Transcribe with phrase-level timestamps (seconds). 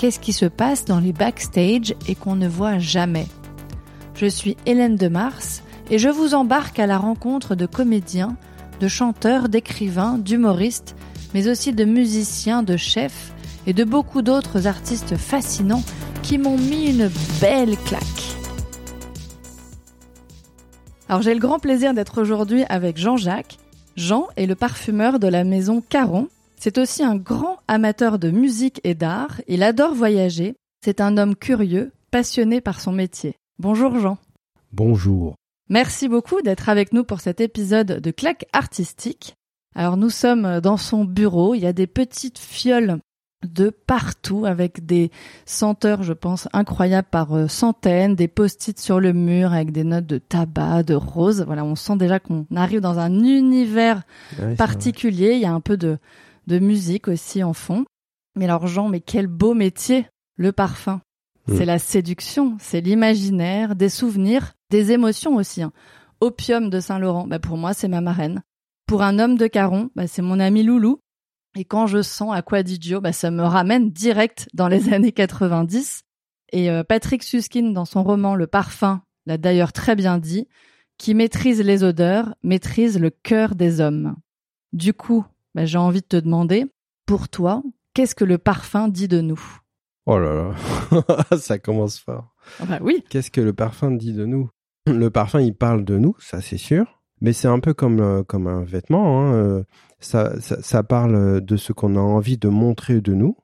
[0.00, 3.26] Qu'est-ce qui se passe dans les backstage et qu'on ne voit jamais
[4.14, 8.36] je suis Hélène de Mars et je vous embarque à la rencontre de comédiens,
[8.80, 10.96] de chanteurs, d'écrivains, d'humoristes,
[11.32, 13.32] mais aussi de musiciens, de chefs
[13.66, 15.84] et de beaucoup d'autres artistes fascinants
[16.22, 17.10] qui m'ont mis une
[17.40, 18.02] belle claque.
[21.10, 23.58] Alors j'ai le grand plaisir d'être aujourd'hui avec Jean-Jacques.
[23.96, 26.28] Jean est le parfumeur de la maison Caron.
[26.62, 29.40] C'est aussi un grand amateur de musique et d'art.
[29.48, 30.56] Il adore voyager.
[30.84, 33.34] C'est un homme curieux, passionné par son métier.
[33.58, 34.18] Bonjour Jean.
[34.70, 35.36] Bonjour.
[35.70, 39.36] Merci beaucoup d'être avec nous pour cet épisode de Claque artistique.
[39.74, 42.98] Alors nous sommes dans son bureau, il y a des petites fioles
[43.42, 45.10] de partout avec des
[45.46, 50.04] senteurs, je pense, incroyables par euh, centaines, des post-it sur le mur avec des notes
[50.04, 51.42] de tabac, de rose.
[51.46, 54.02] Voilà, on sent déjà qu'on arrive dans un univers
[54.58, 55.36] particulier.
[55.36, 55.96] Il y a un peu de,
[56.50, 57.84] de musique aussi en fond.
[58.36, 61.00] Mais alors Jean, mais quel beau métier, le parfum.
[61.46, 61.66] C'est mm.
[61.66, 65.62] la séduction, c'est l'imaginaire, des souvenirs, des émotions aussi.
[65.62, 65.72] Hein.
[66.20, 68.42] Opium de Saint-Laurent, bah pour moi c'est ma marraine.
[68.86, 71.00] Pour un homme de Caron, bah c'est mon ami Loulou.
[71.56, 76.02] Et quand je sens Aquadigio, bah ça me ramène direct dans les années 90.
[76.52, 80.48] Et euh, Patrick Suskin, dans son roman Le Parfum, l'a d'ailleurs très bien dit,
[80.98, 84.16] qui maîtrise les odeurs, maîtrise le cœur des hommes.
[84.72, 86.66] Du coup, bah, j'ai envie de te demander,
[87.06, 87.62] pour toi,
[87.94, 89.40] qu'est-ce que le parfum dit de nous?
[90.06, 90.54] Oh là
[90.90, 92.34] là, ça commence fort.
[92.60, 93.04] Ah bah oui.
[93.10, 94.50] Qu'est-ce que le parfum dit de nous?
[94.86, 97.00] Le parfum, il parle de nous, ça c'est sûr.
[97.20, 99.20] Mais c'est un peu comme, euh, comme un vêtement.
[99.20, 99.34] Hein.
[99.34, 99.64] Euh,
[100.00, 103.36] ça, ça, parle de ce qu'on a envie de montrer de nous.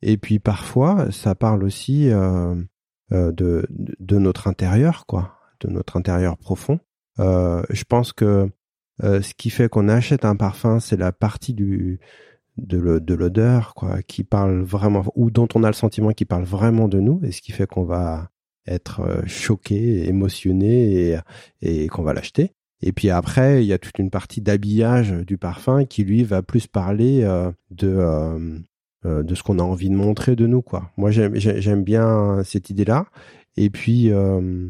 [0.00, 2.54] Et puis parfois, ça parle aussi euh,
[3.10, 6.80] de, de notre intérieur, quoi, de notre intérieur profond.
[7.18, 8.48] je pense que
[9.02, 12.00] ce qui fait qu'on achète un parfum, c'est la partie du,
[12.56, 16.88] de l'odeur, quoi, qui parle vraiment, ou dont on a le sentiment qu'il parle vraiment
[16.88, 18.30] de nous, et ce qui fait qu'on va
[18.66, 22.52] être euh, choqué, émotionné et, et qu'on va l'acheter.
[22.80, 26.42] Et puis après, il y a toute une partie d'habillage du parfum qui lui va
[26.42, 27.96] plus parler euh, de
[29.04, 30.92] euh, de ce qu'on a envie de montrer de nous, quoi.
[30.96, 33.06] Moi, j'aime bien cette idée-là.
[33.56, 34.68] Et puis, euh,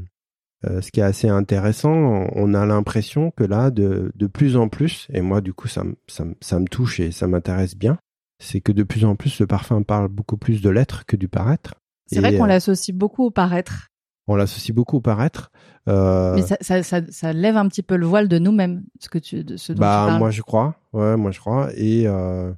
[0.65, 5.09] ce qui est assez intéressant, on a l'impression que là, de, de plus en plus,
[5.13, 7.99] et moi du coup ça, ça, ça me touche et ça m'intéresse bien,
[8.43, 11.29] c'est que de plus en plus le parfum parle beaucoup plus de l'être que du
[11.29, 11.75] paraître.
[12.07, 13.89] C'est vrai qu'on euh, l'associe beaucoup au paraître.
[14.29, 15.51] On l'associe beaucoup au paraître.
[15.89, 16.35] Euh...
[16.35, 19.45] Mais ça, ça, ça, lève un petit peu le voile de nous-mêmes, ce que tu,
[19.45, 20.19] de ce dont bah, tu parles.
[20.19, 22.53] moi je crois, ouais, moi je crois, et euh,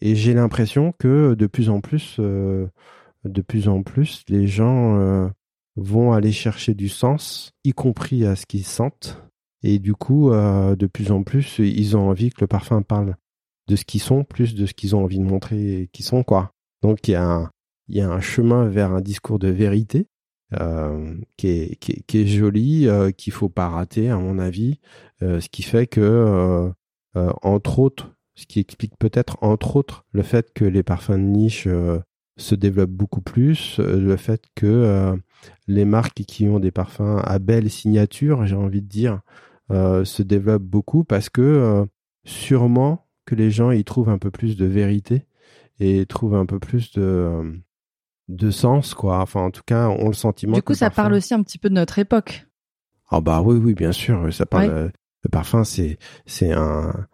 [0.00, 2.66] et j'ai l'impression que de plus en plus, euh,
[3.24, 5.30] de plus en plus, les gens
[5.80, 9.22] vont aller chercher du sens, y compris à ce qu'ils sentent.
[9.62, 13.16] Et du coup, euh, de plus en plus, ils ont envie que le parfum parle
[13.66, 16.52] de ce qu'ils sont, plus de ce qu'ils ont envie de montrer qu'ils sont, quoi.
[16.82, 20.06] Donc il y, a un, chemin vers un discours de vérité
[20.60, 24.80] euh, qui, est, joli, euh, qu'il faut pas rater, à mon avis.
[25.22, 26.70] Euh, ce qui fait que,
[27.14, 31.68] entre autres, ce qui explique peut-être, entre autres, le fait que les parfums de niche
[32.36, 33.78] se développe beaucoup plus.
[33.78, 35.14] Le fait que
[35.66, 39.20] les marques qui ont des parfums à belle signature, j'ai envie de dire,
[39.70, 41.86] euh, se développent beaucoup parce que
[42.24, 45.26] sûrement que les gens y trouvent un peu plus de vérité
[45.78, 47.60] et trouvent un peu plus de
[48.28, 49.18] de sens quoi.
[49.20, 51.68] Enfin en tout cas on le sentiment du coup ça parle aussi un petit peu
[51.68, 52.46] de notre époque.
[53.08, 54.92] Ah bah oui oui bien sûr ça parle
[55.22, 57.06] le parfum c'est c'est un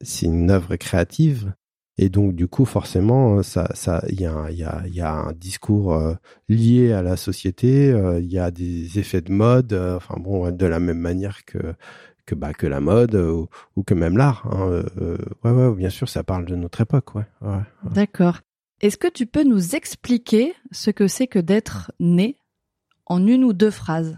[0.00, 1.54] c'est une œuvre créative
[1.98, 5.00] et donc du coup forcément ça ça il y a il y a il y
[5.00, 6.14] a un discours euh,
[6.48, 10.50] lié à la société, euh, il y a des effets de mode, euh, enfin bon
[10.50, 11.58] de la même manière que
[12.24, 13.48] que bah que la mode ou,
[13.82, 14.46] que même l'art.
[14.46, 14.84] Hein,
[15.44, 17.26] ouais ouais bien sûr ça parle de notre époque ouais.
[17.42, 18.40] ouais, D'accord.
[18.80, 22.36] Est-ce que tu peux nous expliquer ce que c'est que d'être né
[23.06, 24.16] en une ou deux phrases?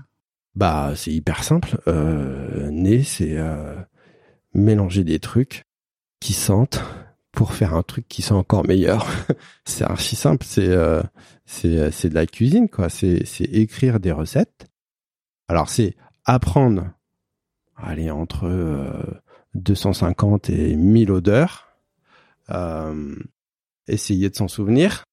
[0.54, 1.76] Bah c'est hyper simple.
[2.70, 3.36] né c'est
[4.54, 5.64] mélanger des trucs
[6.20, 6.82] qui sentent
[7.34, 9.06] pour faire un truc qui soit encore meilleur.
[9.64, 11.02] c'est archi simple, c'est euh,
[11.46, 14.66] c'est euh, c'est de la cuisine quoi, c'est c'est écrire des recettes.
[15.48, 15.94] Alors c'est
[16.24, 16.90] apprendre
[17.76, 18.48] allez entre
[19.54, 21.76] 250 euh, et 1000 odeurs.
[23.86, 25.04] essayer de s'en souvenir.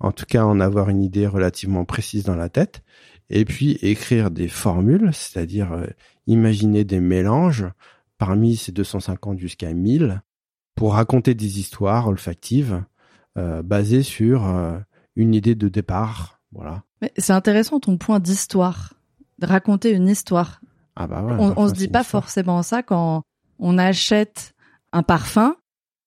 [0.00, 2.82] en tout cas en avoir une idée relativement précise dans la tête,
[3.30, 5.86] et puis écrire des formules, c'est-à-dire euh,
[6.26, 7.66] imaginer des mélanges
[8.18, 10.20] parmi ces 250 jusqu'à 1000
[10.80, 12.82] pour raconter des histoires olfactives
[13.36, 14.78] euh, basées sur euh,
[15.14, 16.40] une idée de départ.
[16.52, 16.84] Voilà.
[17.02, 18.94] Mais c'est intéressant ton point d'histoire,
[19.40, 20.62] de raconter une histoire.
[20.96, 22.22] Ah bah ouais, on, on se dit pas histoire.
[22.22, 23.24] forcément ça quand
[23.58, 24.54] on achète
[24.94, 25.54] un parfum.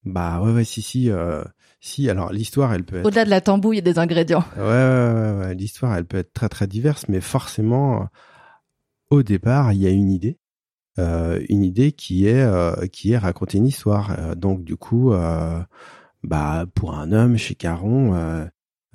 [0.05, 1.11] Bah ouais, ouais, si, si.
[1.11, 1.43] euh,
[1.79, 3.05] si, alors l'histoire, elle peut être...
[3.05, 4.43] Au-delà de la tambouille et des ingrédients.
[4.57, 8.07] Ouais, ouais, ouais, ouais, l'histoire, elle peut être très, très diverse, mais forcément,
[9.11, 10.39] au départ, il y a une idée.
[10.99, 14.15] Euh, une idée qui est euh, qui est raconter une histoire.
[14.19, 15.59] Euh, donc du coup, euh,
[16.23, 18.45] bah pour un homme chez Caron, euh,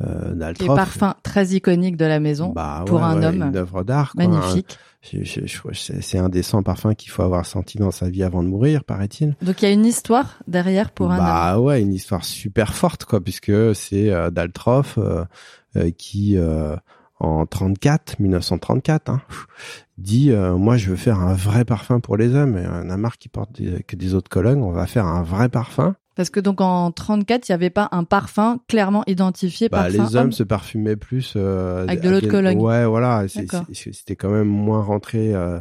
[0.02, 2.52] euh, Les parfums très iconiques de la maison.
[2.54, 3.42] bah, pour ouais, un ouais, homme.
[3.42, 4.28] une œuvre d'art, hein.
[4.28, 4.78] Magnifique.
[5.02, 8.84] C'est un des 100 parfums qu'il faut avoir senti dans sa vie avant de mourir,
[8.84, 9.36] paraît-il.
[9.42, 11.24] Donc il y a une histoire derrière pour un homme.
[11.24, 15.24] bah ouais, une histoire super forte quoi, puisque c'est euh, Daltroff euh,
[15.76, 16.76] euh, qui euh,
[17.20, 19.20] en 34, 1934, hein,
[19.98, 22.56] dit euh, moi je veux faire un vrai parfum pour les hommes.
[22.56, 25.22] Et on a marre qui porte des, que des autres collègues, on va faire un
[25.22, 25.94] vrai parfum.
[26.18, 29.92] Parce que donc en 34, il n'y avait pas un parfum clairement identifié Bah, parfum
[29.92, 30.32] les hommes homme.
[30.32, 32.58] se parfumaient plus euh, Avec de l'eau de Cologne.
[32.58, 35.60] Ouais, voilà, c'était quand même moins rentré euh,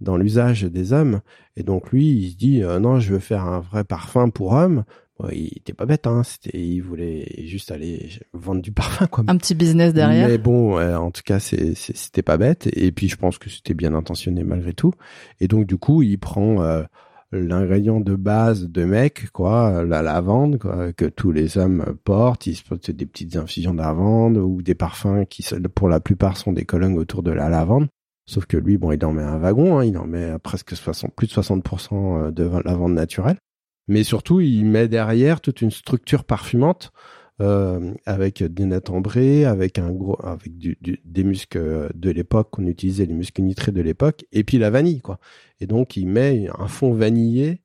[0.00, 1.22] dans l'usage des hommes.
[1.56, 4.52] Et donc lui, il se dit euh, non, je veux faire un vrai parfum pour
[4.52, 4.84] hommes.
[5.18, 6.22] Bon, il était pas bête, hein.
[6.24, 9.24] C'était, il voulait juste aller vendre du parfum, quoi.
[9.28, 10.28] Un petit business derrière.
[10.28, 12.68] Mais bon, ouais, en tout cas, c'est, c'était pas bête.
[12.72, 14.92] Et puis, je pense que c'était bien intentionné malgré tout.
[15.40, 16.82] Et donc, du coup, il prend euh,
[17.32, 22.46] l'ingrédient de base de mec, quoi, la lavande, quoi, que tous les hommes portent.
[22.46, 26.36] Ils se portent des petites infusions de lavande ou des parfums qui, pour la plupart,
[26.36, 27.88] sont des colonnes autour de la lavande.
[28.28, 31.14] Sauf que lui, bon, il en met un wagon, hein, il en met presque 60,
[31.14, 33.38] plus de 60% de lavande naturelle.
[33.88, 36.92] Mais surtout, il met derrière toute une structure parfumante
[37.40, 42.10] euh, avec des nattes ambrées, avec un gros, avec du, du- des muscs euh, de
[42.10, 45.18] l'époque qu'on utilisait, les muscs nitrés de l'époque, et puis la vanille, quoi.
[45.60, 47.60] Et donc, il met un fond vanillé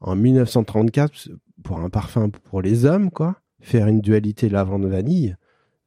[0.00, 1.30] en 1934
[1.64, 3.36] pour un parfum pour les hommes, quoi.
[3.60, 5.36] Faire une dualité lavande-vanille,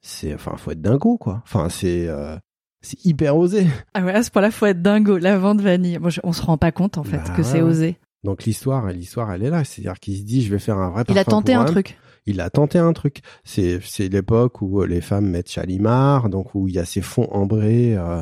[0.01, 1.41] c'est, enfin, faut être dingo, quoi.
[1.43, 2.35] Enfin, c'est, euh,
[2.81, 3.67] c'est hyper osé.
[3.93, 5.17] Ah ouais, à ce point-là, faut être dingo.
[5.17, 5.97] Lavande vanille.
[5.99, 7.97] Moi, je- on se rend pas compte en fait Bah que ouais, c'est osé.
[8.25, 9.63] Donc l'histoire, l'histoire, elle est là.
[9.63, 11.65] C'est-à-dire qu'il se dit, je vais faire un vrai Il a parfum tenté pour un
[11.65, 11.97] truc.
[12.25, 13.21] il a tenté un truc.
[13.45, 17.01] C'est c'est l'époque où euh, les femmes mettent Chalimar, donc où il y a ces
[17.01, 18.21] fonds ambrés, euh,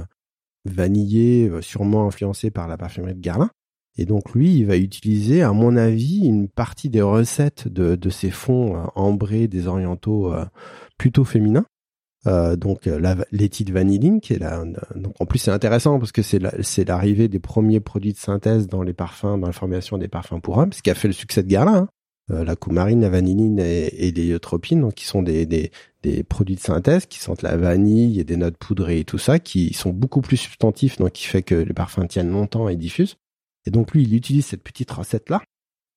[0.65, 3.49] vanillés, euh, sûrement influencés par la parfumerie de Guerlain.
[3.97, 8.09] Et donc lui, il va utiliser, à mon avis, une partie des recettes de, de
[8.09, 10.45] ces fonds euh, ambrés des orientaux euh,
[10.97, 11.65] plutôt féminins.
[12.25, 14.63] Euh, donc euh, la l'éthyl vanilline qui est là
[14.95, 18.81] donc en plus c'est intéressant parce que c'est l'arrivée des premiers produits de synthèse dans
[18.81, 21.43] les parfums dans la formulation des parfums pour hommes ce qui a fait le succès
[21.43, 21.87] de Guerlain hein.
[22.31, 25.71] Euh, la coumarine, la vanilline et, et l'héliotropine, donc qui sont des, des,
[26.03, 29.39] des produits de synthèse qui sentent la vanille et des notes poudrées et tout ça,
[29.39, 33.17] qui sont beaucoup plus substantifs, donc qui fait que les parfums tiennent longtemps et diffusent.
[33.65, 35.41] Et donc lui, il utilise cette petite recette là,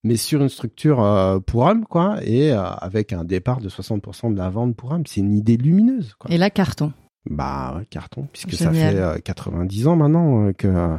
[0.07, 4.33] mais sur une structure euh, pour hommes, quoi, et euh, avec un départ de 60%
[4.33, 5.05] de la vente pour hommes.
[5.07, 6.31] C'est une idée lumineuse, quoi.
[6.33, 6.93] Et là, carton.
[7.29, 8.75] Bah ouais, carton, puisque Génial.
[8.75, 10.97] ça fait euh, 90 ans maintenant euh, que euh,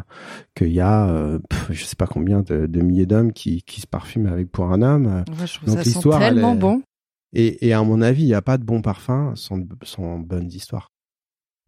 [0.55, 3.79] qu'il y a, euh, pff, je sais pas combien de, de milliers d'hommes qui, qui
[3.79, 5.07] se parfument avec pour un homme.
[5.07, 6.81] euh, Ouais, je trouve Donc l'histoire, elle tellement est- bon.
[7.33, 10.47] Et, et à mon avis, il n'y a pas de bon parfum sans, sans bonnes
[10.51, 10.89] histoires.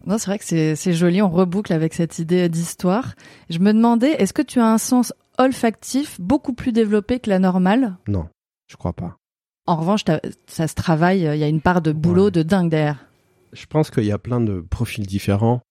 [0.06, 1.22] Non, c'est vrai que c'est joli.
[1.22, 3.16] On reboucle avec cette idée d'histoire.
[3.50, 7.40] Je me demandais, est-ce que tu as un sens olfactif beaucoup plus développé que la
[7.40, 7.98] normale?
[8.08, 8.28] Non,
[8.68, 9.18] je crois pas.
[9.66, 10.04] En revanche,
[10.48, 11.20] ça se travaille.
[11.22, 12.32] Il y a une part de boulot Ouais.
[12.32, 13.08] de dingue derrière.
[13.54, 15.62] Je pense qu'il y a plein de profils différents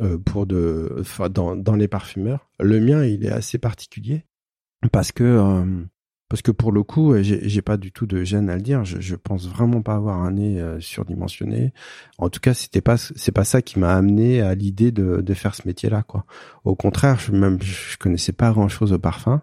[0.00, 2.48] euh, pour de, dans, dans les parfumeurs.
[2.60, 4.24] Le mien, il est assez particulier
[4.90, 5.84] parce que euh,
[6.32, 8.86] parce que pour le coup, j'ai j'ai pas du tout de gêne à le dire.
[8.86, 11.74] Je, je pense vraiment pas avoir un nez euh, surdimensionné.
[12.16, 15.34] En tout cas, c'était pas c'est pas ça qui m'a amené à l'idée de, de
[15.34, 16.24] faire ce métier-là, quoi.
[16.64, 19.42] Au contraire, je même je connaissais pas grand-chose au parfum.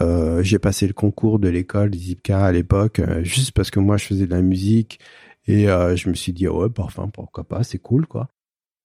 [0.00, 3.98] Euh, j'ai passé le concours de l'école Zipka à l'époque euh, juste parce que moi
[3.98, 4.98] je faisais de la musique
[5.46, 8.28] et euh, je me suis dit, ouais, parfum, pourquoi pas, c'est cool, quoi.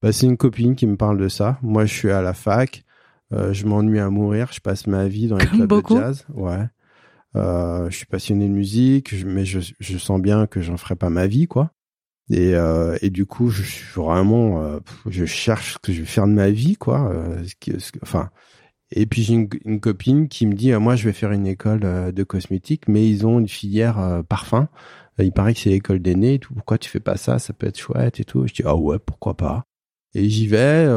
[0.01, 1.57] Bah, c'est une copine qui me parle de ça.
[1.61, 2.83] Moi, je suis à la fac,
[3.31, 5.95] euh, je m'ennuie à mourir, je passe ma vie dans les Comme clubs beaucoup.
[5.95, 6.25] de jazz.
[6.33, 6.65] Ouais.
[7.35, 11.09] Euh, je suis passionné de musique, mais je, je sens bien que j'en ferai pas
[11.09, 11.71] ma vie, quoi.
[12.31, 16.07] Et, euh, et du coup, je suis vraiment, euh, je cherche ce que je vais
[16.07, 17.09] faire de ma vie, quoi.
[17.11, 18.29] euh, ce qui- ce enfin,
[18.91, 21.47] et puis j'ai une, une copine qui me dit, euh, moi, je vais faire une
[21.47, 24.69] école euh, de cosmétique, mais ils ont une filière parfum.
[25.19, 26.53] Il paraît que c'est l'école des nez et tout.
[26.53, 27.39] Pourquoi tu fais pas ça?
[27.39, 28.47] Ça peut être chouette et tout.
[28.47, 29.65] Je dis ah ouais, pourquoi pas?
[30.15, 30.87] Et j'y vais.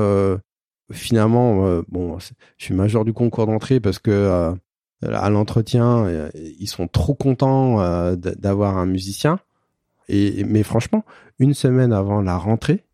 [0.93, 4.55] finalement, bon, je suis major du concours d'entrée parce que
[5.03, 9.41] à l'entretien, euh, ils sont trop contents euh, d'avoir un musicien.
[10.09, 11.05] Et mais franchement,
[11.39, 12.85] une semaine avant la rentrée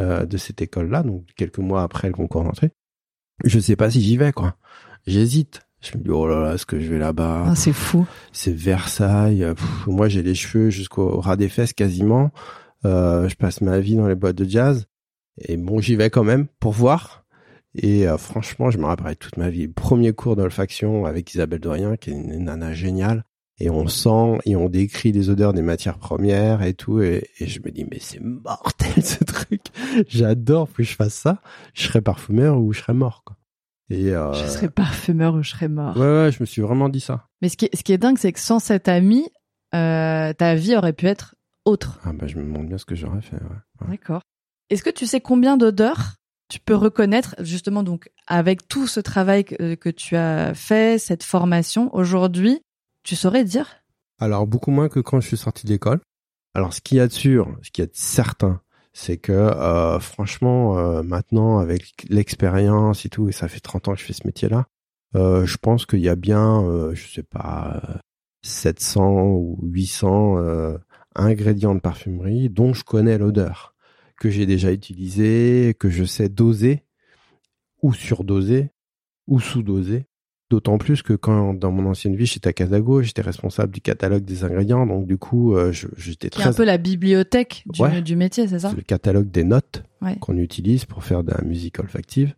[0.00, 2.70] euh, de cette école-là, donc quelques mois après le concours d'entrée.
[3.44, 4.56] Je sais pas si j'y vais, quoi.
[5.06, 5.60] J'hésite.
[5.80, 7.44] Je me dis, oh là là, est-ce que je vais là-bas?
[7.48, 8.06] Ah, c'est fou.
[8.32, 9.44] C'est Versailles.
[9.54, 12.30] Pff, moi, j'ai les cheveux jusqu'au ras des fesses quasiment.
[12.86, 14.86] Euh, je passe ma vie dans les boîtes de jazz.
[15.38, 17.23] Et bon, j'y vais quand même pour voir.
[17.74, 19.68] Et euh, franchement, je me rappelle toute ma vie.
[19.68, 23.24] Premier cours d'olfaction avec Isabelle Doyen, qui est une nana géniale.
[23.60, 27.00] Et on sent et on décrit les odeurs des matières premières et tout.
[27.00, 29.62] Et, et je me dis, mais c'est mortel ce truc.
[30.08, 31.40] J'adore, que je fasse ça.
[31.72, 33.22] Je serais parfumeur ou je serais mort.
[33.24, 33.36] Quoi.
[33.90, 34.32] Et euh...
[34.32, 35.96] Je serais parfumeur ou je serais mort.
[35.96, 37.28] Ouais, ouais, je me suis vraiment dit ça.
[37.42, 39.28] Mais ce qui est, ce qui est dingue, c'est que sans cet ami,
[39.74, 42.00] euh, ta vie aurait pu être autre.
[42.04, 43.36] Ah bah je me demande bien ce que j'aurais fait.
[43.36, 43.82] Ouais.
[43.82, 43.90] Ouais.
[43.90, 44.22] D'accord.
[44.70, 46.14] Est-ce que tu sais combien d'odeurs
[46.48, 51.22] tu peux reconnaître justement donc avec tout ce travail que, que tu as fait, cette
[51.22, 52.60] formation aujourd'hui,
[53.02, 53.84] tu saurais dire?
[54.18, 56.00] Alors beaucoup moins que quand je suis sorti de l'école.
[56.54, 58.60] Alors ce qu'il y a de sûr, ce qu'il y a de certain,
[58.92, 63.92] c'est que euh, franchement euh, maintenant avec l'expérience et tout, et ça fait 30 ans
[63.94, 64.66] que je fais ce métier-là,
[65.16, 67.82] euh, je pense qu'il y a bien, euh, je sais pas,
[68.42, 70.36] 700 ou 800
[71.16, 73.73] ingrédients de parfumerie dont je connais l'odeur,
[74.18, 76.84] que j'ai déjà utilisé, que je sais doser
[77.82, 78.70] ou surdoser
[79.26, 80.06] ou sous-doser.
[80.50, 84.24] D'autant plus que quand dans mon ancienne vie j'étais à Casago, j'étais responsable du catalogue
[84.24, 86.42] des ingrédients, donc du coup euh, j'étais très.
[86.44, 88.02] C'est un peu la bibliothèque du, Ouais.
[88.02, 90.16] du métier, c'est ça C'est le catalogue des notes Ouais.
[90.20, 92.34] qu'on utilise pour faire de la musique olfactive,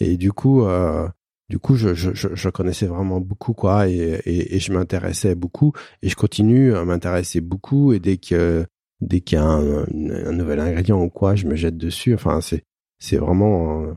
[0.00, 1.08] et du coup, euh,
[1.48, 5.34] du coup, je, je, je, je connaissais vraiment beaucoup quoi, et, et, et je m'intéressais
[5.34, 8.66] beaucoup, et je continue à m'intéresser beaucoup, et dès que
[9.00, 9.86] dès qu'il y a un,
[10.32, 12.14] nouvel ingrédient ou quoi, je me jette dessus.
[12.14, 12.64] Enfin, c'est
[12.98, 13.94] c'est vraiment euh,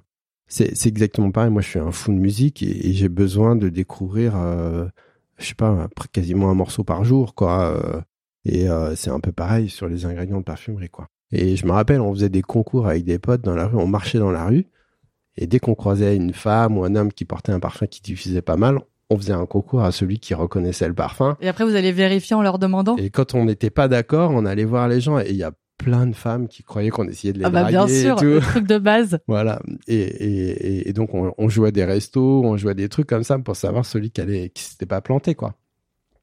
[0.50, 1.52] c'est exactement pareil.
[1.52, 4.88] Moi, je suis un fou de musique et, j'ai besoin de découvrir, euh,
[5.38, 7.76] je sais pas, quasiment un morceau par jour, quoi.
[7.76, 8.02] euh,
[8.46, 11.08] et euh, c'est un peu pareil sur les ingrédients de parfumerie, quoi.
[11.32, 13.88] Et je me rappelle, on faisait des concours avec des potes dans la rue, on
[13.88, 14.66] marchait dans la rue,
[15.38, 18.42] et dès qu'on croisait une femme ou un homme qui portait un parfum qui diffusait
[18.42, 18.80] pas mal,
[19.10, 21.38] on faisait un concours à celui qui reconnaissait le parfum.
[21.42, 22.96] Et après, vous allez vérifier en leur demandant?
[22.98, 25.52] Et quand on n'était pas d'accord, on allait voir les gens, et il y a
[25.78, 28.26] plein de femmes qui croyaient qu'on essayait de les Ah bah bien et sûr, tout.
[28.26, 29.20] le truc de base.
[29.28, 29.62] Voilà.
[29.88, 32.90] Et, et, et, et donc, on, on jouait à des restos, on jouait à des
[32.90, 35.56] trucs comme ça pour savoir celui qui allait, qui s'était pas planté, quoi.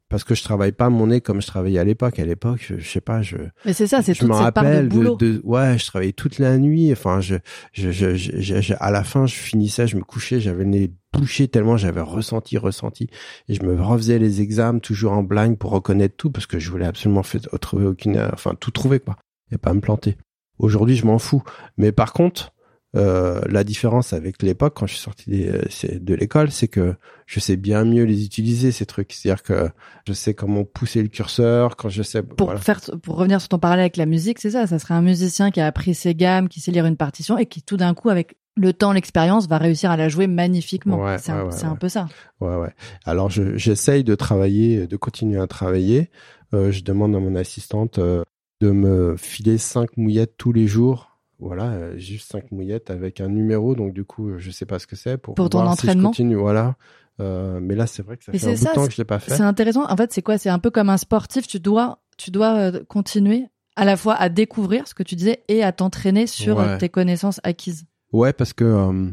[0.08, 2.20] Parce que je travaille pas mon nez comme je travaillais à l'époque.
[2.20, 4.62] À l'époque, je, je sais pas, je, Mais c'est ça, c'est toute me cette part
[4.64, 5.16] de boulot.
[5.16, 6.92] de, ouais, je travaillais toute la nuit.
[6.92, 7.34] Enfin, je,
[7.72, 10.70] je, je, je- je- je- à la fin, je finissais, je me couchais, j'avais le
[10.70, 13.08] nez bouché tellement j'avais ressenti, ressenti.
[13.48, 16.70] Et je me refaisais les examens toujours en blind pour reconnaître tout parce que je
[16.70, 19.16] voulais absolument fait, trouver aucune, enfin, tout trouver, quoi.
[19.50, 20.16] Et pas me planter.
[20.58, 21.42] Aujourd'hui, je m'en fous.
[21.78, 22.52] Mais par contre,
[22.94, 25.62] euh, la différence avec l'époque, quand je suis sorti euh,
[25.98, 26.94] de l'école, c'est que
[27.26, 29.12] je sais bien mieux les utiliser, ces trucs.
[29.12, 29.68] C'est-à-dire que
[30.06, 32.22] je sais comment pousser le curseur, quand je sais...
[32.22, 32.60] Pour voilà.
[32.60, 34.66] faire, pour revenir sur ton parallèle avec la musique, c'est ça.
[34.66, 37.46] Ça serait un musicien qui a appris ses gammes, qui sait lire une partition et
[37.46, 41.02] qui tout d'un coup, avec le temps, l'expérience, va réussir à la jouer magnifiquement.
[41.02, 42.08] Ouais, c'est un, ouais, peu ça.
[42.40, 42.72] Ouais, ouais.
[43.04, 46.10] Alors, je- j'essaye de travailler, de continuer à travailler.
[46.54, 48.22] Euh, je demande à mon assistante euh,
[48.62, 51.15] de me filer cinq mouillettes tous les jours.
[51.38, 53.74] Voilà, euh, juste cinq mouillettes avec un numéro.
[53.74, 55.90] Donc, du coup, je sais pas ce que c'est pour, Pour ton voir si je
[55.90, 56.36] entraînement continue.
[56.36, 56.76] Voilà.
[57.20, 58.96] Euh, mais là, c'est vrai que ça Mais fait un bout de temps que je
[58.98, 59.34] l'ai pas fait.
[59.34, 59.84] C'est intéressant.
[59.90, 60.38] En fait, c'est quoi?
[60.38, 61.46] C'est un peu comme un sportif.
[61.46, 65.42] Tu dois, tu dois euh, continuer à la fois à découvrir ce que tu disais
[65.48, 66.78] et à t'entraîner sur Ouais.
[66.78, 67.84] tes connaissances acquises.
[68.12, 69.12] Ouais, parce que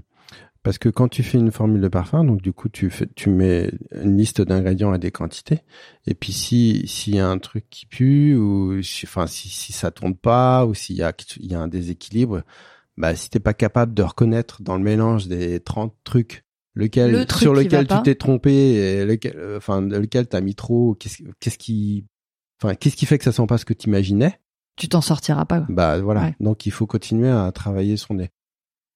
[0.63, 3.29] parce que quand tu fais une formule de parfum, donc du coup tu fais tu
[3.29, 5.60] mets une liste d'ingrédients et des quantités,
[6.08, 9.74] et puis si s'il y a un truc qui pue ou si- enfin si si
[9.74, 12.41] ça tourne pas ou s'il y a il y a un déséquilibre,
[12.98, 16.43] bah si t'es pas capable de reconnaître dans le mélange des 30 trucs
[16.75, 20.55] lequel Le truc sur lequel tu t'es trompé et lequel euh, enfin lequel t'as mis
[20.55, 22.05] trop, qu'est-ce qu'est-ce qui
[22.62, 24.39] enfin qu'est-ce qui fait que ça sent pas ce que t'imaginais?
[24.75, 25.65] Tu t'en sortiras pas.
[25.70, 26.36] Bah voilà, Ouais.
[26.39, 28.32] donc il faut continuer à travailler son nez.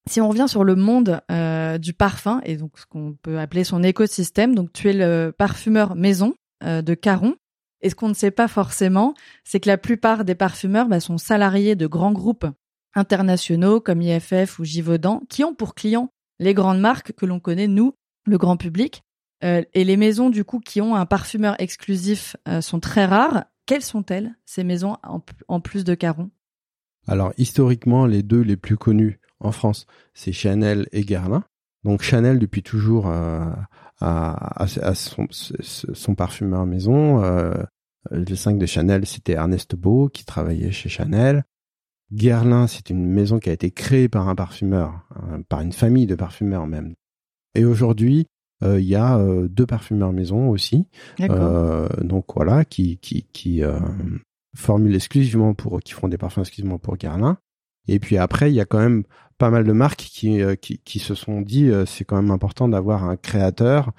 [0.07, 3.63] Si on revient sur le monde euh, du parfum et donc ce qu'on peut appeler
[3.63, 6.33] son écosystème, donc tu es le parfumeur maison
[6.63, 7.35] euh, de Caron.
[7.81, 11.17] Et ce qu'on ne sait pas forcément, c'est que la plupart des parfumeurs bah, sont
[11.17, 12.47] salariés de grands groupes
[12.95, 16.09] internationaux comme IFF ou Givaudan, qui ont pour clients
[16.39, 17.93] les grandes marques que l'on connaît nous,
[18.25, 19.03] le grand public.
[19.43, 23.43] Euh, et les maisons du coup qui ont un parfumeur exclusif sont très rares.
[23.65, 26.31] Quelles sont-elles ces maisons en, en plus de Caron?
[27.07, 31.43] Alors historiquement, les deux les plus connus en France, c'est Chanel et Guerlain.
[31.83, 33.51] Donc Chanel depuis toujours euh,
[34.01, 34.65] a
[34.95, 37.23] son, son parfumeur maison.
[37.23, 37.53] Euh,
[38.11, 41.43] le 5 de Chanel, c'était Ernest Beau qui travaillait chez Chanel.
[42.11, 46.07] Guerlain, c'est une maison qui a été créée par un parfumeur, hein, par une famille
[46.07, 46.95] de parfumeurs même.
[47.53, 48.27] Et aujourd'hui,
[48.63, 50.87] euh, il y a euh, deux parfumeurs maison aussi.
[51.19, 53.61] Euh, donc voilà, qui qui qui
[54.55, 57.37] formules exclusivement pour qui font des parfums exclusivement pour Guerlain.
[57.87, 59.03] Et puis après, il y a quand même
[59.37, 63.03] pas mal de marques qui qui, qui se sont dit c'est quand même important d'avoir
[63.03, 63.91] un créateur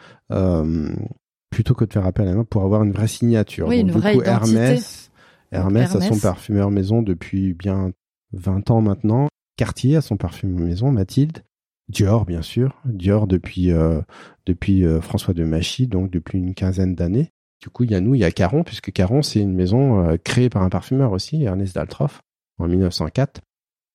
[1.51, 3.69] plutôt que de faire appel à moi pour avoir une vraie signature.
[3.69, 4.57] Oui, une vraie identité.
[4.57, 5.11] Hermès,
[5.51, 7.93] Hermès, a son parfumeur maison depuis bien
[8.33, 9.29] 20 ans maintenant.
[9.57, 11.43] Cartier a son parfumeur maison, Mathilde.
[11.89, 12.81] Dior, bien sûr.
[12.85, 14.01] Dior depuis euh,
[14.47, 17.33] depuis euh, François de Machy, donc depuis une quinzaine d'années.
[17.61, 20.07] Du coup, il y a nous, il y a Caron, puisque Caron, c'est une maison
[20.07, 22.21] euh, créée par un parfumeur aussi, Ernest Daltroff,
[22.59, 23.41] en 1904.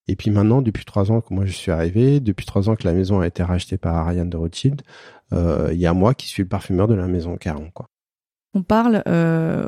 [0.07, 2.86] Et puis maintenant, depuis trois ans que moi je suis arrivé, depuis trois ans que
[2.86, 4.81] la maison a été rachetée par Ariane de Rothschild,
[5.31, 7.72] il y a moi qui suis le parfumeur de la maison Caron.
[7.74, 7.88] Quoi.
[8.53, 9.01] On parle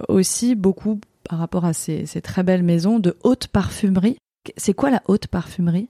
[0.10, 4.18] aussi beaucoup par rapport à ces, ces très belles maisons de haute parfumerie.
[4.58, 5.88] C'est quoi la haute parfumerie?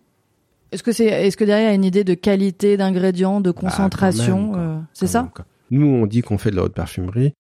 [0.72, 3.52] Est-ce que c'est, est-ce que derrière il y a une idée de qualité d'ingrédients, de
[3.52, 5.32] bah, concentration, euh, c'est ça
[5.72, 7.34] Nous, on dit qu'on fait de la haute parfumerie.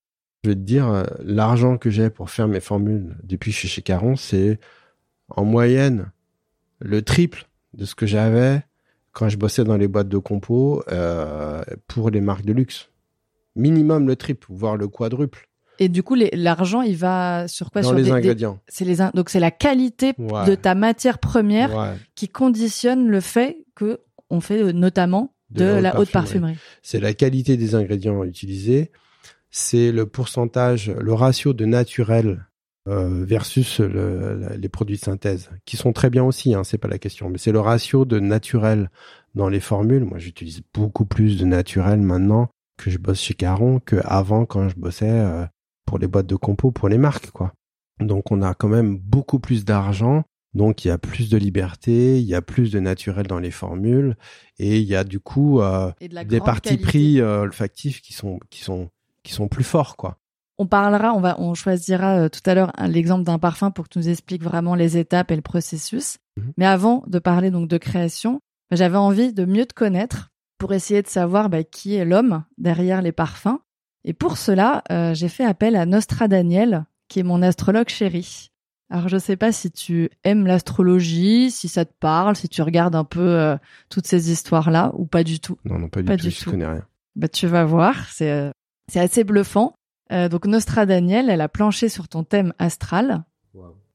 [0.43, 3.81] Je vais te dire, euh, l'argent que j'ai pour faire mes formules depuis chez chez
[3.81, 4.59] Caron, c'est
[5.29, 6.11] en moyenne
[6.79, 8.63] le triple de ce que j'avais
[9.11, 12.89] quand je bossais dans les boîtes de compo euh, pour les marques de luxe.
[13.55, 15.47] Minimum le triple, voire le quadruple.
[15.79, 18.59] Et du coup, l'argent, il va sur quoi Dans sur les ingrédients.
[18.67, 24.01] C'est les donc c'est la qualité de ta matière première qui conditionne le fait que
[24.29, 26.57] on fait euh, notamment de, la, haute parfumerie.
[26.81, 28.91] C'est la qualité des ingrédients utilisés,
[29.51, 32.47] c'est le pourcentage, le ratio de naturel
[32.87, 36.99] euh, versus les produits de synthèse, qui sont très bien aussi, hein, c'est pas la
[36.99, 38.89] question, mais c'est le ratio de naturel
[39.33, 40.05] dans les formules.
[40.05, 44.69] Moi, j'utilise beaucoup plus de naturel maintenant que je bosse chez Caron que avant quand
[44.69, 45.45] je bossais euh,
[45.85, 47.53] pour les boîtes de compo, pour les marques, quoi.
[47.99, 50.23] Donc on a quand même beaucoup plus d'argent,
[50.53, 53.51] donc il y a plus de liberté, il y a plus de naturel dans les
[53.51, 54.17] formules,
[54.59, 58.61] et il y a du coup euh, des parties pris euh, olfactifs qui sont qui
[58.61, 58.89] sont
[59.23, 60.17] qui sont plus forts, quoi.
[60.57, 63.93] On parlera, on va, on choisira euh, tout à l'heure l'exemple d'un parfum pour que
[63.93, 66.17] tu nous expliques vraiment les étapes et le processus.
[66.37, 66.53] Mhm.
[66.57, 68.39] Mais avant de parler donc de création,
[68.71, 73.01] j'avais envie de mieux te connaître pour essayer de savoir bah, qui est l'homme derrière
[73.01, 73.59] les parfums.
[74.03, 78.51] Et pour cela, euh, j'ai fait appel à Nostra Daniel, qui est mon astrologue chéri.
[78.89, 82.95] Alors je sais pas si tu aimes l'astrologie, si ça te parle, si tu regardes
[82.95, 83.57] un peu euh,
[83.89, 85.57] toutes ces histoires-là ou pas du tout.
[85.65, 86.29] Non, non, pas du tout.
[86.29, 86.85] je connais rien.
[87.15, 88.51] Bah tu vas voir, c'est euh,
[88.87, 89.74] c'est assez bluffant.
[90.09, 93.23] Donc Nostra Daniel, elle a planché sur ton thème astral.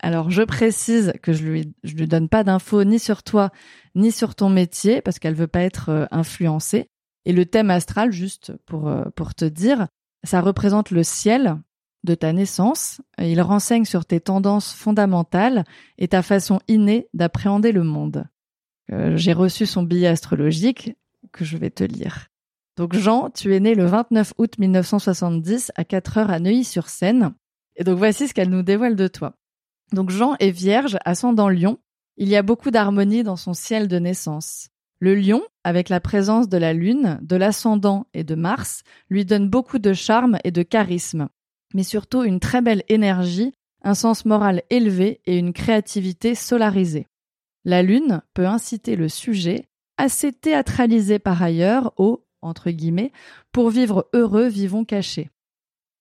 [0.02, 3.50] Alors je précise que je lui je lui donne pas d'infos ni sur toi
[3.94, 6.88] ni sur ton métier parce qu'elle veut pas être influencée.
[7.26, 9.88] Et le thème astral, juste pour pour te dire,
[10.24, 11.58] ça représente le ciel
[12.04, 13.00] de ta naissance.
[13.18, 15.64] Il renseigne sur tes tendances fondamentales
[15.98, 18.24] et ta façon innée d'appréhender le monde.
[18.92, 20.96] Euh, j'ai reçu son billet astrologique
[21.32, 22.29] que je vais te lire.
[22.80, 27.34] Donc Jean, tu es né le 29 août 1970 à 4 heures à Neuilly-sur-Seine.
[27.76, 29.34] Et donc voici ce qu'elle nous dévoile de toi.
[29.92, 31.78] Donc Jean est vierge, ascendant lion.
[32.16, 34.70] Il y a beaucoup d'harmonie dans son ciel de naissance.
[34.98, 39.50] Le lion, avec la présence de la lune, de l'ascendant et de Mars, lui donne
[39.50, 41.28] beaucoup de charme et de charisme,
[41.74, 47.08] mais surtout une très belle énergie, un sens moral élevé et une créativité solarisée.
[47.66, 53.12] La lune peut inciter le sujet, assez théâtralisé par ailleurs, au entre guillemets,
[53.52, 55.30] pour vivre heureux, vivons cachés.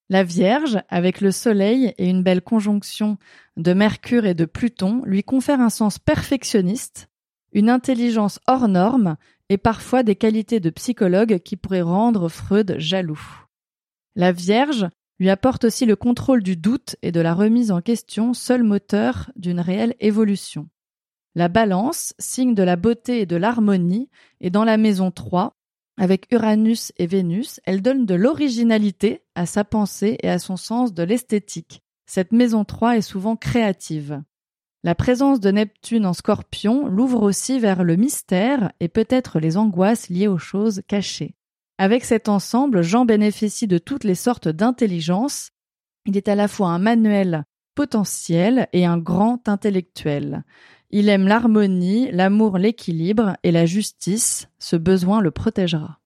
[0.09, 3.17] La Vierge, avec le Soleil et une belle conjonction
[3.57, 7.09] de Mercure et de Pluton, lui confère un sens perfectionniste,
[7.53, 9.17] une intelligence hors norme
[9.49, 13.21] et parfois des qualités de psychologue qui pourraient rendre Freud jaloux.
[14.15, 14.87] La Vierge
[15.19, 19.31] lui apporte aussi le contrôle du doute et de la remise en question, seul moteur
[19.35, 20.69] d'une réelle évolution.
[21.35, 24.09] La balance, signe de la beauté et de l'harmonie,
[24.41, 25.58] est dans la maison 3,
[25.99, 30.93] avec Uranus et Vénus, elle donne de l'originalité à sa pensée et à son sens
[30.93, 31.81] de l'esthétique.
[32.05, 34.23] Cette maison 3 est souvent créative.
[34.81, 40.07] La présence de Neptune en scorpion l'ouvre aussi vers le mystère et peut-être les angoisses
[40.07, 41.35] liées aux choses cachées.
[41.77, 45.49] Avec cet ensemble, Jean bénéficie de toutes les sortes d'intelligence.
[46.05, 47.43] Il est à la fois un manuel
[47.79, 50.43] potentiel et un grand intellectuel.
[50.89, 54.49] Il aime l'harmonie, l'amour, l'équilibre et la justice.
[54.59, 56.01] Ce besoin le protégera.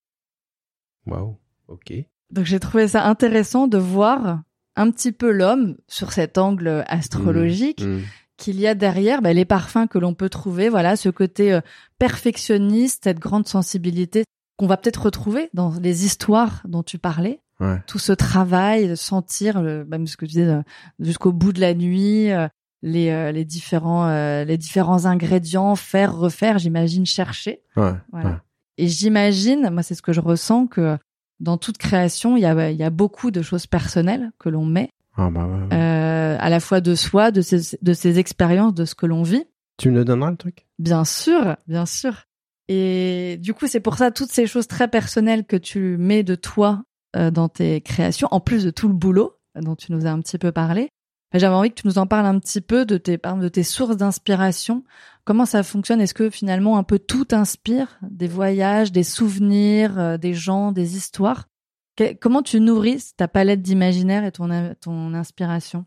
[1.07, 1.35] Waouh,
[1.69, 1.93] ok.
[2.29, 4.43] Donc j'ai trouvé ça intéressant de voir
[4.75, 7.81] un petit peu l'homme sur cet angle astrologique.
[7.81, 8.01] Mmh, mmh
[8.35, 11.61] qu'il y a derrière bah, les parfums que l'on peut trouver, voilà, ce côté euh,
[11.99, 14.23] perfectionniste, cette grande sensibilité
[14.57, 17.42] qu'on va peut-être retrouver dans les histoires dont tu parlais.
[17.87, 20.61] Tout ce travail, de sentir, le, même ce que tu disais, euh,
[20.99, 22.47] jusqu'au bout de la nuit, euh,
[22.81, 24.07] les, les différents
[24.43, 27.61] les différents ingrédients, faire, refaire, j'imagine chercher.
[27.75, 28.41] voilà.
[28.77, 30.97] Et j'imagine, moi c'est ce que je ressens que
[31.39, 34.89] dans toute création, il y a, y a beaucoup de choses personnelles que l'on met
[35.15, 35.73] Ah bah ouais, ouais.
[35.73, 39.23] euh, à la fois de soi, de ses, de ses expériences, de ce que l'on
[39.23, 39.45] vit.
[39.77, 40.65] Tu me le donneras le truc?
[40.79, 42.25] Bien sûr, bien sûr.
[42.67, 46.35] Et du coup, c'est pour ça toutes ces choses très personnelles que tu mets de
[46.35, 46.83] toi euh,
[47.15, 50.37] dans tes créations, en plus de tout le boulot dont tu nous as un petit
[50.37, 50.89] peu parlé.
[51.35, 53.97] J'avais envie que tu nous en parles un petit peu de tes, de tes sources
[53.97, 54.83] d'inspiration.
[55.25, 55.99] Comment ça fonctionne?
[56.01, 57.97] Est-ce que finalement un peu tout t'inspire?
[58.03, 61.47] Des voyages, des souvenirs, euh, des gens, des histoires?
[61.95, 65.85] Que- Comment tu nourris ta palette d'imaginaire et ton, ton inspiration?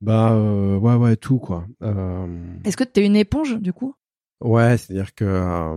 [0.00, 1.66] Bah euh, ouais ouais tout quoi.
[1.82, 2.26] Euh,
[2.64, 3.94] Est-ce que tu es une éponge du coup?
[4.40, 5.76] Ouais, c'est-à-dire que euh,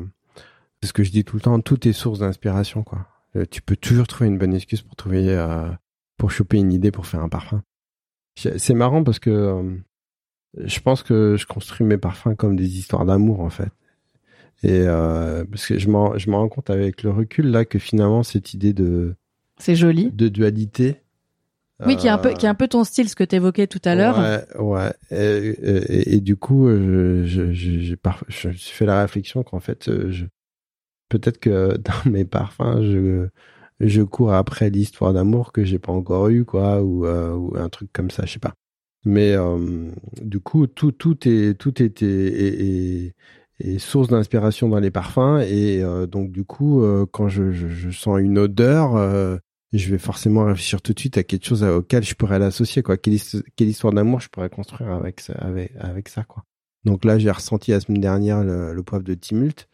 [0.81, 3.07] c'est ce que je dis tout le temps, tout est source d'inspiration quoi.
[3.37, 5.69] Euh, tu peux toujours trouver une bonne excuse pour trouver euh,
[6.17, 7.61] pour choper une idée pour faire un parfum.
[8.35, 9.75] C'est marrant parce que euh,
[10.63, 13.69] je pense que je construis mes parfums comme des histoires d'amour en fait.
[14.63, 18.23] Et parce que je m'en je me rends compte avec le recul là que finalement
[18.23, 19.15] cette idée de
[19.59, 20.09] C'est joli.
[20.11, 21.01] de dualité
[21.85, 23.67] Oui, qui est un peu, qui est un peu ton style, ce que tu évoquais
[23.67, 24.17] tout à l'heure.
[24.17, 24.93] Ouais, ouais.
[25.11, 30.25] Et, et- et du coup, je, je, je suis fait la réflexion qu'en fait, je,
[31.09, 33.27] peut-être que dans mes parfums, je,
[33.79, 37.69] je cours après l'histoire d'amour que j'ai pas encore eu, quoi, ou, euh, ou un
[37.69, 38.53] truc comme ça, je sais pas.
[39.05, 39.91] Mais euh,
[40.21, 43.13] du coup, tout, tout est, tout est, est,
[43.59, 47.67] est- source d'inspiration dans les parfums, et euh, donc du coup, euh, quand je, je,
[47.67, 48.95] je sens une odeur.
[48.95, 49.37] euh,
[49.73, 52.95] je vais forcément réfléchir tout de suite à quelque chose auquel je pourrais l'associer quoi
[52.97, 56.43] quelle, his- quelle histoire d'amour je pourrais construire avec ça avec avec ça quoi
[56.85, 59.67] donc là j'ai ressenti la semaine dernière le, le poivre de Timult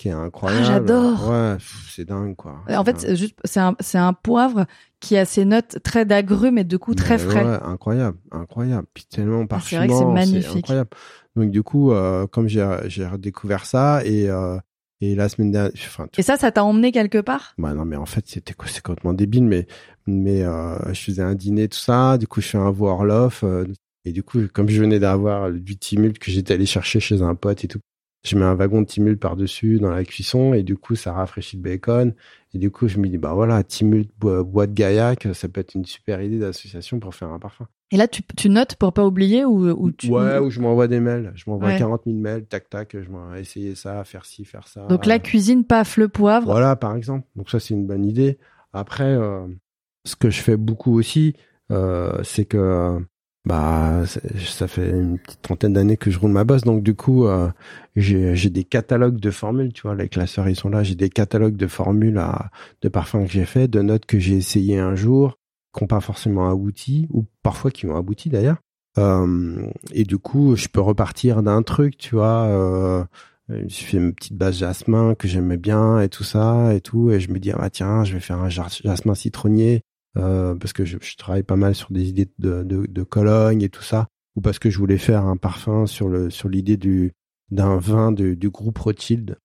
[0.00, 1.28] qui est incroyable Ah, j'adore.
[1.28, 1.56] ouais
[1.90, 4.66] c'est dingue quoi En fait, C'est c'est juste, c'est un, c'est un poivre
[4.98, 7.44] qui a ses notes très d'agrumes et de coup très Mais frais.
[7.44, 10.56] ouais, incroyable incroyable puis tellement Ah, c'est vrai que c'est parfumant magnifique.
[10.56, 10.90] incroyable
[11.36, 14.58] donc du coup euh, comme j'ai j'ai redécouvert ça et euh,
[15.02, 17.54] et la semaine dernière enfin Et ça, ça t'a emmené quelque part?
[17.56, 19.66] Bah non, mais en fait, c'était quoi C'est complètement débile, mais
[20.06, 22.18] mais euh, je faisais un dîner tout ça.
[22.18, 23.64] Du coup, je fais un veau Orloff, euh,
[24.04, 27.34] et du coup, comme je venais d'avoir du Timult que j'étais allé chercher chez un
[27.34, 27.80] pote et tout,
[28.22, 31.12] je mets un wagon de Timult par dessus dans la cuisson, et du coup, ça
[31.12, 32.14] rafraîchit le bacon.
[32.52, 35.60] Et du coup, je me dis bah voilà, Timult bois, bois de Gaillac, ça peut
[35.60, 37.66] être une super idée d'association pour faire un parfum.
[37.92, 40.08] Et là, tu, tu notes pour pas oublier ou, ou tu.
[40.10, 41.32] Ouais, ou je m'envoie des mails.
[41.34, 41.78] Je m'envoie Ouais.
[41.78, 42.96] 40 000 mails, tac tac.
[43.00, 44.86] Je m'en essayer ça, faire ci, faire ça.
[44.86, 46.46] Donc la cuisine, paf, le poivre.
[46.46, 47.26] Voilà, par exemple.
[47.36, 48.38] Donc ça, c'est une bonne idée.
[48.72, 49.46] Après, euh,
[50.04, 51.34] ce que je fais beaucoup aussi,
[51.72, 53.00] euh, c'est que
[53.46, 57.26] bah ça fait une petite trentaine d'années que je roule ma bosse, donc du coup,
[57.26, 57.48] euh,
[57.96, 59.72] j'ai des catalogues de formules.
[59.72, 60.82] Tu vois, les classeurs ils sont là.
[60.82, 62.50] J'ai des catalogues de formules à,
[62.82, 65.38] de parfums que j'ai fait, de notes que j'ai essayé un jour,
[65.74, 68.58] qui n'ont pas forcément abouti, ou parfois qui ont abouti d'ailleurs.
[68.98, 72.44] Euh, et du coup, je peux repartir d'un truc, tu vois.
[72.46, 73.04] Euh,
[73.48, 77.18] j'ai fait une petite base jasmin que j'aimais bien et tout ça et tout, et
[77.20, 79.82] je me dis ah bah tiens, je vais faire un jas- jasmin citronnier
[80.16, 83.62] euh, parce que je, je travaille pas mal sur des idées de, de, de Cologne
[83.62, 86.76] et tout ça, ou parce que je voulais faire un parfum sur le sur l'idée
[86.76, 87.12] du
[87.50, 89.38] d'un vin de- du groupe Rothschild.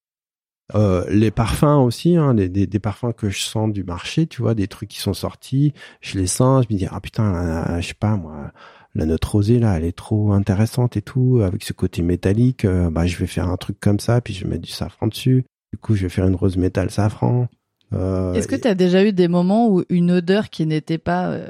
[0.74, 4.56] Euh, les parfums aussi, hein, des, des, parfums que je sens du marché, tu vois,
[4.56, 7.94] des trucs qui sont sortis, je les sens, je me dis ah putain, je sais
[7.94, 8.52] pas moi,
[8.96, 12.90] la note rosée là, elle est trop intéressante et tout, avec ce côté métallique, euh,
[12.90, 15.46] bah je vais faire un truc comme ça, puis je mettre du safran dessus.
[15.74, 17.48] Du coup, je vais faire une rose métal safran.
[17.96, 21.30] Euh, Est-ce que tu as déjà eu des moments où une odeur qui n'était pas,
[21.30, 21.48] euh,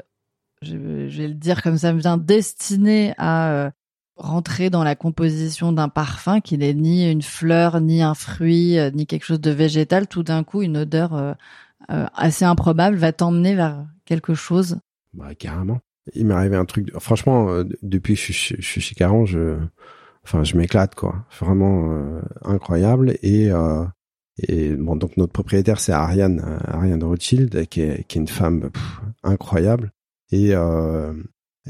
[0.62, 3.70] je, vais- je vais le dire comme ça me vient, destinée à euh,
[4.16, 9.06] rentrer dans la composition d'un parfum qui n'est ni une fleur, ni un fruit, ni
[9.06, 11.32] quelque chose de végétal, tout d'un coup, une odeur euh,
[11.90, 14.78] euh, assez improbable va t'emmener vers quelque chose?
[15.12, 15.80] Bah carrément.
[16.14, 16.90] Il m'est arrivé un truc.
[16.98, 19.56] Franchement, euh, depuis que je suis, je suis chez Caron, je,
[20.24, 21.24] enfin, je m'éclate quoi.
[21.40, 23.16] Vraiment incroyable.
[23.22, 23.84] Et euh,
[24.38, 28.28] et bon, donc notre propriétaire c'est Ariane, euh, Ariane Rothschild, qui est qui est une
[28.28, 29.92] femme pff, incroyable.
[30.30, 31.12] Et euh,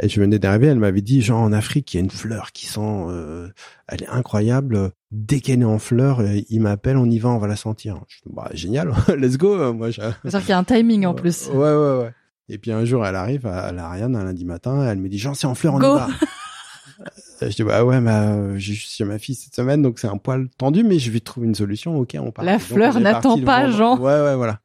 [0.02, 2.52] et je venais d'arriver, elle m'avait dit genre en Afrique il y a une fleur
[2.52, 3.48] qui sent, euh,
[3.88, 4.90] elle est incroyable.
[5.12, 8.02] Dès qu'elle est en fleur, euh, il m'appelle, on y va, on va la sentir.
[8.08, 9.54] Je dis, bah génial, let's go.
[9.54, 11.48] euh, Moi, j'ai- C'est-à-dire qu'il y a un timing en plus.
[11.48, 12.12] Ouais, ouais, ouais.
[12.48, 15.18] Et puis un jour, elle arrive à à l'Ariane un lundi matin, elle me dit
[15.18, 15.94] Jean, c'est en fleurs, on Go.
[15.94, 16.08] y va.
[17.42, 19.98] Euh, je dis bah ouais, bah euh, j'ai juste chez ma fille cette semaine, donc
[19.98, 21.98] c'est un poil tendu, mais je vais trouver une solution.
[21.98, 22.44] Ok, on part.
[22.44, 23.98] La Donc, fleur n'attend pas, Jean.
[23.98, 24.60] Ouais, ouais, voilà.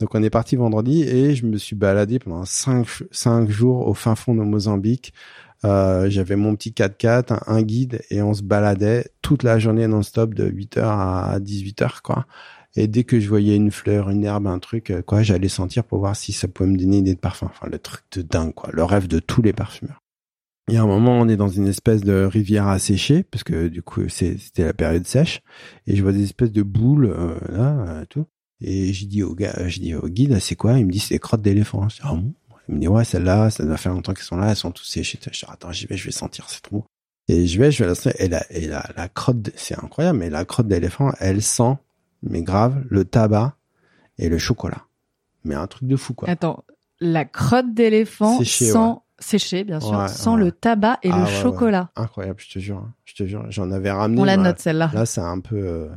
[0.00, 3.94] Donc on est parti vendredi et je me suis baladé pendant cinq, cinq jours au
[3.94, 5.14] fin fond de Mozambique.
[5.64, 9.86] Euh, J'avais mon petit 4x4, un, un guide et on se baladait toute la journée
[9.86, 12.26] non-stop de 8h à 18h quoi.
[12.76, 15.98] Et dès que je voyais une fleur, une herbe, un truc, quoi, j'allais sentir pour
[15.98, 17.46] voir si ça pouvait me donner une idée de parfum.
[17.50, 18.68] Enfin, le truc de dingue, quoi.
[18.70, 20.02] Le rêve de tous les parfumeurs.
[20.68, 23.68] Il y a un moment, on est dans une espèce de rivière asséchée, parce que
[23.68, 25.42] du coup, c'était la période sèche,
[25.86, 28.26] et je vois des espèces de boules, euh, là, euh, tout.
[28.60, 30.78] Et j'ai dit au gars, j'ai dit au guide, c'est quoi?
[30.78, 31.88] Il me dit, c'est des crottes d'éléphant.
[31.88, 32.32] Je dis, ah bon?
[32.68, 34.86] Il me dit ouais celle-là, ça doit faire longtemps qu'elles sont là, elles sont toutes
[34.86, 35.18] séchées.
[35.22, 36.84] Je dis attends j'y vais, je vais sentir, c'est trop.
[37.28, 40.30] Et je vais, je vais la et la et la, la crotte, c'est incroyable, mais
[40.30, 41.76] la crotte d'éléphant, elle sent,
[42.22, 43.56] mais grave, le tabac
[44.18, 44.84] et le chocolat.
[45.44, 46.28] Mais un truc de fou quoi.
[46.28, 46.64] Attends,
[47.00, 50.44] la crotte d'éléphant Séchée, sans séché bien sûr, Ouais, sans ouais.
[50.44, 51.42] le tabac et Ah, le ouais, ouais.
[51.42, 51.90] chocolat.
[51.96, 52.92] Incroyable, je te jure, hein.
[53.04, 54.20] je te jure, j'en avais ramené.
[54.20, 54.90] On la note celle-là.
[54.92, 55.88] Là, c'est un peu, euh,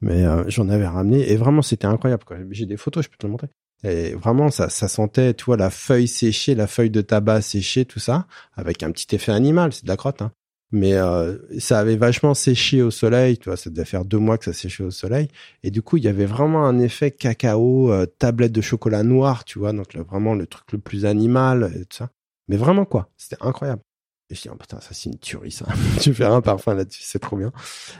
[0.00, 2.24] mais euh, j'en avais ramené et vraiment c'était incroyable.
[2.50, 3.48] J'ai des photos, je peux te le montrer.
[3.84, 7.84] Et vraiment, ça, ça sentait, tu vois, la feuille séchée, la feuille de tabac séchée,
[7.84, 10.22] tout ça, avec un petit effet animal, c'est de la crotte.
[10.22, 10.30] Hein.
[10.70, 14.38] Mais euh, ça avait vachement séché au soleil, tu vois, ça devait faire deux mois
[14.38, 15.26] que ça séchait au soleil.
[15.64, 19.58] Et du coup, il y avait vraiment un effet cacao, tablette de chocolat noir, tu
[19.58, 22.08] vois, donc vraiment le truc le plus animal et tout ça.
[22.48, 23.82] Mais vraiment quoi, c'était incroyable.
[24.30, 25.66] Et je dis, oh, putain, ça c'est une tuerie ça.
[26.00, 27.52] tu faire un parfum là-dessus, c'est trop bien.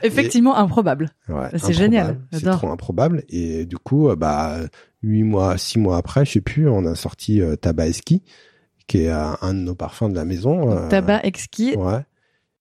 [0.03, 1.11] Effectivement improbable.
[1.29, 3.25] Ouais, C'est génial, C'est trop improbable.
[3.29, 4.57] Et du coup, euh, bah,
[5.03, 8.23] huit mois, six mois après, je sais plus, on a sorti euh, Tabaski,
[8.87, 10.65] qui est euh, un de nos parfums de la maison.
[10.67, 12.01] Donc, euh, tabac exquis Ouais.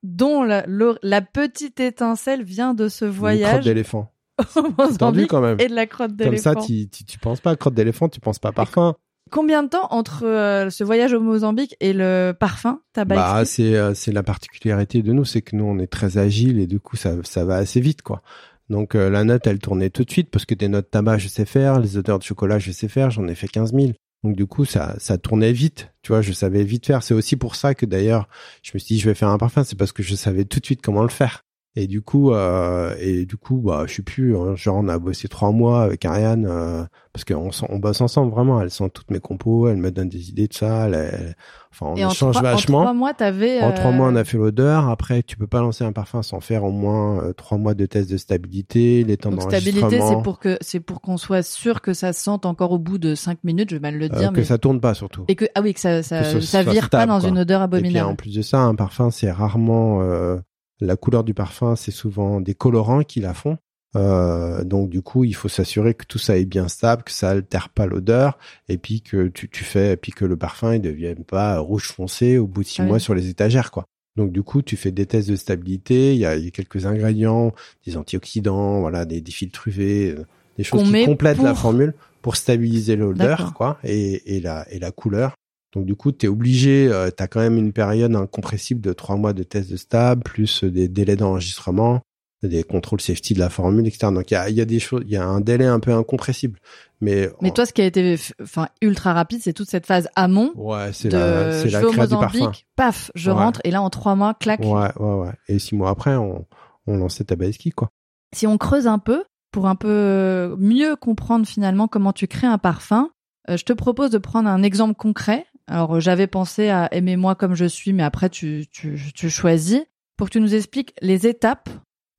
[0.03, 4.11] dont la, petite étincelle vient de ce Une crotte voyage d'éléphant.
[4.99, 5.59] Tendu quand même.
[5.59, 6.65] et de la crotte Comme ça, d'éléphant.
[6.65, 8.95] tu, tu, tu penses pas crotte d'éléphant, tu penses pas parfum.
[9.31, 13.77] Combien de temps entre euh, ce voyage au Mozambique et le parfum tabac Bah, c'est
[13.77, 16.81] euh, c'est la particularité de nous, c'est que nous on est très agile et du
[16.81, 18.21] coup ça ça va assez vite quoi.
[18.69, 21.29] Donc euh, la note elle tournait tout de suite parce que des notes tabac je
[21.29, 23.93] sais faire, les odeurs de chocolat je sais faire, j'en ai fait 15 000.
[24.25, 27.01] Donc du coup ça ça tournait vite, tu vois, je savais vite faire.
[27.01, 28.27] C'est aussi pour ça que d'ailleurs
[28.63, 30.59] je me suis dit je vais faire un parfum, c'est parce que je savais tout
[30.59, 31.45] de suite comment le faire.
[31.77, 34.99] Et du coup euh, et du coup bah je sais plus, hein, genre on a
[34.99, 38.59] bossé trois mois avec Ariane euh, parce qu'on on bosse ensemble vraiment.
[38.61, 40.87] Elle sent toutes mes compos, elle me donne des idées de ça.
[40.87, 41.35] Elle, elle-
[41.71, 42.81] enfin on Et en trois, en vachement.
[42.81, 43.61] trois mois, t'avais.
[43.61, 44.89] En trois euh, mois, on a fait l'odeur.
[44.89, 47.85] Après, tu peux pas lancer un parfum sans faire au moins euh, trois mois de
[47.85, 50.17] test de stabilité, les temps Donc stabilité, d'enregistrement.
[50.17, 52.97] c'est pour que c'est pour qu'on soit sûr que ça se sente encore au bout
[52.97, 53.69] de cinq minutes.
[53.69, 55.23] Je vais mal le euh, dire, que mais ça tourne pas surtout.
[55.29, 57.29] et que ah oui que ça ça, Que ça vire pas dans quoi.
[57.29, 58.09] une odeur Et puis abominable.
[58.09, 60.35] en plus de ça, un parfum, c'est rarement euh,
[60.81, 63.57] la couleur du parfum, c'est souvent des colorants qui la font.
[63.97, 67.29] Euh, donc du coup, il faut s'assurer que tout ça est bien stable, que ça
[67.29, 68.37] altère pas l'odeur,
[68.69, 71.87] et puis que tu, tu fais, et puis que le parfum il devienne pas rouge
[71.91, 72.89] foncé au bout de six Ah oui.
[72.89, 73.85] mois sur les étagères, quoi.
[74.17, 76.13] Donc du coup, tu fais des tests de stabilité.
[76.13, 77.53] Il y a, il y a quelques ingrédients,
[77.85, 80.25] des antioxydants, voilà, des, des filtres UV, euh,
[80.57, 83.53] des choses Qu'on qui complètent la formule pour stabiliser l'odeur, D'accord.
[83.53, 85.33] quoi, et, et la et la couleur.
[85.73, 88.93] Donc du coup, tu es obligé, euh, tu as quand même une période incompressible de
[88.93, 92.01] trois mois de test de stable, plus des délais d'enregistrement,
[92.43, 94.11] des contrôles safety de la formule, etc.
[94.13, 95.93] Donc il y a, y a des choses, il y a un délai un peu
[95.93, 96.59] incompressible.
[96.99, 100.51] Mais, Mais toi, ce qui a été enfin ultra rapide, c'est toute cette phase amont
[100.55, 102.51] ouais, c'est la, c'est la créa du parfum.
[102.75, 103.37] Paf, je Ouais.
[103.37, 104.59] rentre et là en trois mois, clac.
[104.59, 105.31] Ouais, ouais, ouais.
[105.47, 106.45] Et six mois après, on,
[106.85, 107.89] on lançait Tabaski, quoi.
[108.35, 112.57] Si on creuse un peu pour un peu mieux comprendre finalement comment tu crées un
[112.57, 113.09] parfum,
[113.49, 115.45] euh, je te propose de prendre un exemple concret.
[115.67, 119.81] Alors euh, j'avais pensé à Aimez-moi comme je suis, mais après tu, tu, tu choisis
[120.17, 121.69] pour que tu nous expliques les étapes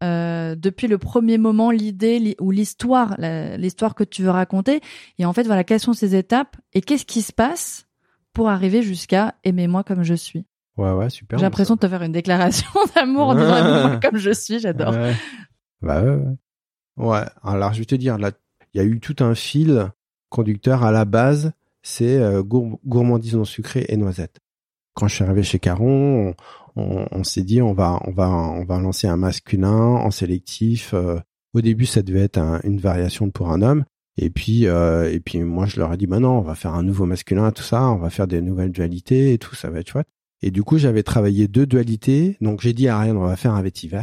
[0.03, 3.15] euh, depuis le premier moment, l'idée li- ou l'histoire,
[3.59, 4.81] l'histoire que tu veux raconter.
[5.19, 7.87] Et en fait, voilà, quelles sont ces étapes et qu'est-ce qui se passe
[8.33, 10.45] pour arriver jusqu'à Aimez-moi comme je suis?
[10.77, 11.39] Ouais, ouais, super.
[11.39, 14.93] J'ai l'impression de te faire une déclaration d'amour en disant Aimez-moi comme je suis, j'adore.
[14.95, 15.15] Ouais.
[15.83, 16.37] Bah ouais, ouais.
[16.97, 18.33] Ouais, alors je vais te dire, là,
[18.75, 19.91] il y a eu tout un fil
[20.29, 21.53] conducteur à la base,
[21.83, 24.39] c'est euh, gour- gourmandise non sucrée et noisette.
[24.95, 26.35] Quand je suis arrivé chez Caron,
[26.77, 30.93] on, s'est dit on va on va on va lancer un masculin en sélectif.
[30.95, 31.19] euh,
[31.55, 33.85] au début, ça devait être un- une variation pour un homme.
[34.19, 36.75] Et puis euh, et puis moi je leur ai dit bah non, on va faire
[36.75, 39.81] un nouveau masculin tout ça, on va faire des nouvelles dualités et tout, ça va
[39.81, 40.09] être chouette.
[40.43, 42.37] Et du coup, j'avais travaillé deux dualités.
[42.41, 44.03] Donc j'ai dit à Ariane on va faire un vétiver.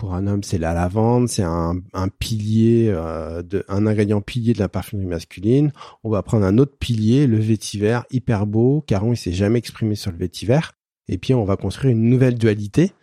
[0.00, 4.54] Pour un homme, c'est la lavande, c'est un, un pilier, euh, de, un ingrédient pilier
[4.54, 5.72] de la parfumerie masculine.
[6.04, 8.82] On va prendre un autre pilier, le vétiver, hyper beau.
[8.86, 10.60] Caron, il s'est jamais exprimé sur le vétiver.
[11.06, 12.94] Et puis on va construire une nouvelle dualité.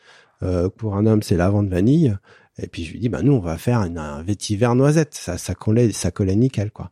[0.41, 2.17] Euh, pour un homme, c'est lavande vanille.
[2.57, 5.13] Et puis je lui dis, bah nous, on va faire un vétiver noisette.
[5.13, 6.89] Ça, ça collait, ça collait nickel, quoi.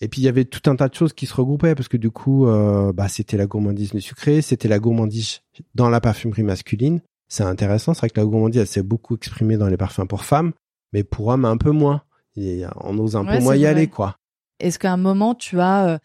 [0.00, 1.96] Et puis il y avait tout un tas de choses qui se regroupaient parce que
[1.96, 5.42] du coup, euh, bah c'était la gourmandise du sucré, c'était la gourmandise
[5.76, 7.00] dans la parfumerie masculine.
[7.28, 10.24] C'est intéressant, c'est vrai que la gourmandise, elle s'est beaucoup exprimée dans les parfums pour
[10.24, 10.52] femmes,
[10.92, 12.02] mais pour hommes un peu moins.
[12.36, 13.68] Et on ose un Ouais, peu moins y vrai.
[13.68, 14.16] aller, quoi.
[14.60, 15.98] Est-ce qu'à un moment, tu as euh,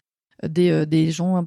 [0.48, 1.46] des, euh, des gens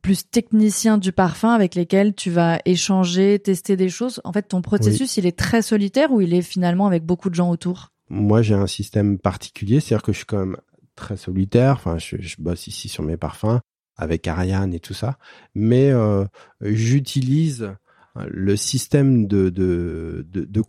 [0.00, 4.20] plus techniciens du parfum avec lesquels tu vas échanger, tester des choses?
[4.24, 7.34] En fait, ton processus, il est très solitaire ou il est finalement avec beaucoup de
[7.34, 7.88] gens autour?
[8.08, 10.56] Moi, j'ai un système particulier, c'est-à-dire que je suis quand même
[10.96, 11.74] très solitaire.
[11.74, 13.60] Enfin, je, je bosse ici sur mes parfums
[13.96, 15.18] avec Ariane et tout ça,
[15.54, 16.24] mais euh,
[16.62, 17.74] j'utilise
[18.28, 20.62] le système de de de, de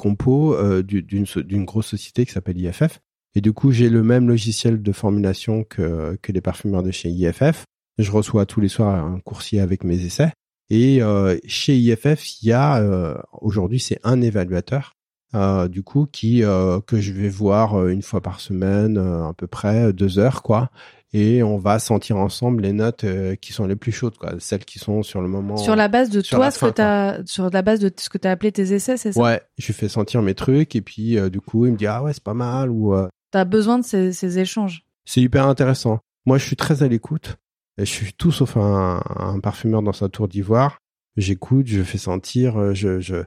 [0.53, 2.99] euh, du- d'une d'une grosse société qui s'appelle IFF.
[3.35, 7.09] Et du coup, j'ai le même logiciel de formulation que que les parfumeurs de chez
[7.09, 7.65] IFF.
[7.97, 10.31] Je reçois tous les soirs un coursier avec mes essais.
[10.69, 14.93] Et euh, chez IFF, il y a euh, aujourd'hui c'est un évaluateur
[15.35, 16.41] euh, du coup qui
[16.87, 20.69] que je vais voir une fois par semaine à peu près deux heures quoi
[21.13, 23.05] et on va sentir ensemble les notes
[23.41, 24.33] qui sont les plus chaudes quoi.
[24.39, 27.49] Celles qui sont sur le moment sur la base de toi ce que t'as sur
[27.49, 29.21] la base de ce que t'as appelé tes essais c'est ça?
[29.21, 32.13] Ouais je fais sentir mes trucs et puis du coup il me dit ah ouais
[32.13, 32.95] c'est pas mal ou
[33.31, 34.85] t'as besoin de ces, ces échanges.
[35.05, 35.99] C'est hyper intéressant.
[36.25, 37.37] Moi je suis très à l'écoute
[37.77, 40.79] je suis tout sauf un, un parfumeur dans sa tour d'ivoire.
[41.15, 43.23] J'écoute, je fais sentir, euh, je, je,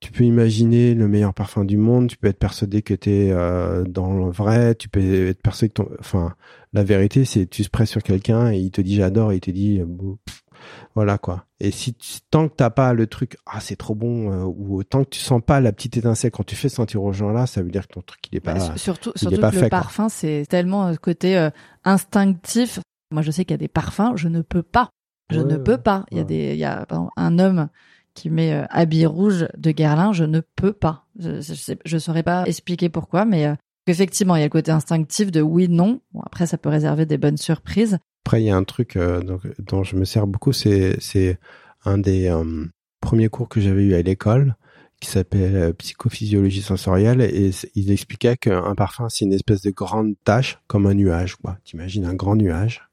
[0.00, 3.30] tu peux imaginer le meilleur parfum du monde, tu peux être persuadé que tu es
[3.30, 5.88] euh, dans le vrai, tu peux être persuadé que ton...
[5.98, 6.34] Enfin,
[6.72, 9.40] la vérité, c'est tu se presses sur quelqu'un et il te dit j'adore et il
[9.40, 9.80] te dit...
[9.80, 9.86] Euh,
[10.94, 11.44] voilà quoi.
[11.60, 11.94] Et si
[12.30, 15.40] tant que t'as pas le truc, ah c'est trop bon, ou tant que tu sens
[15.44, 17.92] pas la petite étincelle quand tu fais sentir aux gens là, ça veut dire que
[17.92, 18.54] ton truc il est pas.
[18.54, 21.50] Bah, surtout, surtout que le parfum c'est tellement côté
[21.84, 22.80] instinctif.
[23.12, 24.90] Moi, je sais qu'il y a des parfums, je ne peux pas.
[25.30, 26.04] Je ne peux pas.
[26.10, 27.68] Il y a des, il y a un homme
[28.16, 31.04] qui met euh, habit rouge de Guerlain, je ne peux pas.
[31.18, 31.40] Je,
[31.84, 33.54] je, saurais pas expliquer pourquoi, mais euh,
[33.86, 36.00] effectivement, il y a le côté instinctif de oui, non.
[36.12, 37.98] Bon, après, ça peut réserver des bonnes surprises.
[38.24, 39.22] Après, il y a un truc euh,
[39.60, 41.38] dont, je me sers beaucoup, c'est c'est
[41.84, 42.34] un des
[43.00, 44.56] premiers cours que j'avais eu à l'école
[45.00, 50.58] qui s'appelle psychophysiologie sensorielle et il expliquait qu'un parfum c'est une espèce de grande tache
[50.66, 51.58] comme un nuage quoi.
[51.64, 52.85] T'imagines un grand nuage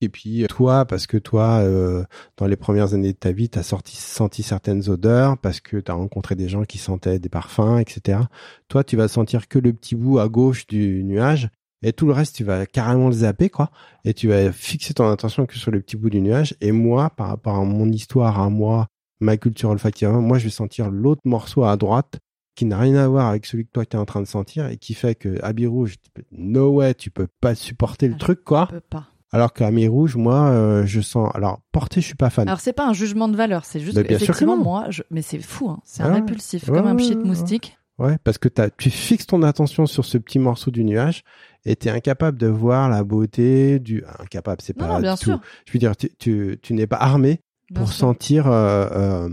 [0.00, 2.04] et puis toi, parce que toi, euh,
[2.36, 5.78] dans les premières années de ta vie, tu as sorti, senti certaines odeurs, parce que
[5.78, 8.20] tu as rencontré des gens qui sentaient des parfums, etc.
[8.68, 11.50] Toi, tu vas sentir que le petit bout à gauche du nuage,
[11.82, 13.70] et tout le reste, tu vas carrément le zapper, quoi.
[14.04, 16.56] Et tu vas fixer ton attention que sur le petit bout du nuage.
[16.60, 18.88] Et moi, par rapport à mon histoire, à moi,
[19.20, 22.18] ma culture olfactive, moi, je vais sentir l'autre morceau à droite
[22.56, 24.66] qui n'a rien à voir avec celui que toi tu es en train de sentir
[24.66, 25.94] et qui fait que habit rouge,
[26.32, 28.66] no way, tu peux pas supporter le ah, truc, quoi.
[28.66, 29.06] peux pas.
[29.30, 31.30] Alors qu'à mes rouges, moi, euh, je sens.
[31.34, 32.48] Alors porter, je suis pas fan.
[32.48, 35.02] Alors c'est pas un jugement de valeur, c'est juste que, effectivement moi, je...
[35.10, 35.80] mais c'est fou, hein.
[35.84, 37.78] c'est un répulsif, comme un pchit moustique.
[37.98, 41.24] Ouais, parce que as, tu fixes ton attention sur ce petit morceau du nuage
[41.64, 44.04] et tu es incapable de voir la beauté du.
[44.20, 45.16] Incapable, c'est pas non, bien.
[45.16, 45.40] Sûr.
[45.66, 47.40] Je veux dire, tu, tu, tu n'es pas armé
[47.74, 49.28] pour sentir euh,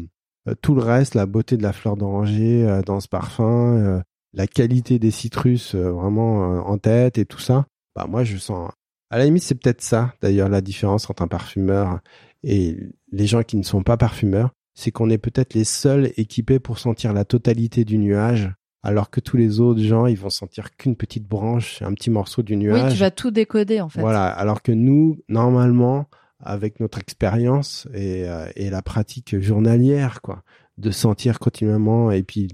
[0.47, 4.01] euh, tout le reste, la beauté de la fleur d'oranger euh, dans ce parfum, euh,
[4.33, 7.65] la qualité des citrus vraiment en tête et tout ça.
[7.95, 8.69] Bah moi, je sens
[9.09, 11.99] à la limite, c'est peut-être ça, d'ailleurs, la différence entre un parfumeur
[12.43, 12.77] et
[13.11, 16.79] les gens qui ne sont pas parfumeurs, c'est qu'on est peut-être les seuls équipés pour
[16.79, 18.51] sentir la totalité du nuage,
[18.83, 22.43] alors que tous les autres gens, ils vont sentir qu'une petite branche, un petit morceau
[22.43, 22.83] du nuage.
[22.83, 24.01] Oui, tu vas tout décoder, en fait.
[24.01, 26.07] Voilà, alors que nous, normalement,
[26.39, 30.43] avec notre expérience et, euh, et la pratique journalière, quoi,
[30.77, 32.49] de sentir continuellement et puis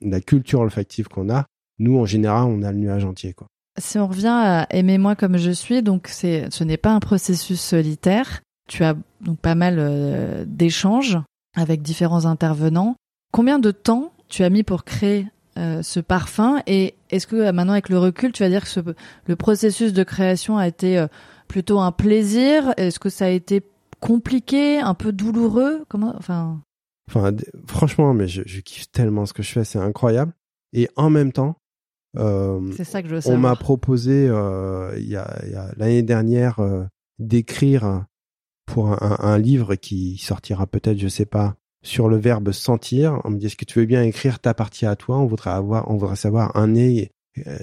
[0.00, 1.46] la culture olfactive qu'on a,
[1.78, 3.48] nous, en général, on a le nuage entier, quoi.
[3.78, 7.60] Si on revient à Aimez-moi comme je suis, donc c'est, ce n'est pas un processus
[7.60, 8.40] solitaire.
[8.68, 11.18] Tu as donc pas mal euh, d'échanges
[11.56, 12.96] avec différents intervenants.
[13.32, 15.26] Combien de temps tu as mis pour créer
[15.58, 18.94] euh, ce parfum et est-ce que euh, maintenant avec le recul, tu vas dire que
[19.26, 21.04] le processus de création a été
[21.48, 22.74] plutôt un plaisir?
[22.76, 23.62] Est-ce que ça a été
[24.00, 25.84] compliqué, un peu douloureux?
[25.88, 26.60] Comment Enfin?
[27.66, 30.32] Franchement, mais je, kiffe tellement ce que je fais, c'est incroyable.
[30.74, 31.56] Et en même temps,
[32.14, 36.60] c'est ça que je veux On m'a proposé euh, il y a, a l'année dernière
[36.60, 36.84] euh,
[37.18, 38.04] d'écrire
[38.66, 43.20] pour un, un, livre qui sortira peut-être, je sais pas, sur le verbe sentir.
[43.24, 45.18] On me dit est-ce que tu veux bien écrire ta partie à toi?
[45.18, 47.12] On voudrait avoir, on voudrait savoir un nez.
[47.46, 47.58] Euh,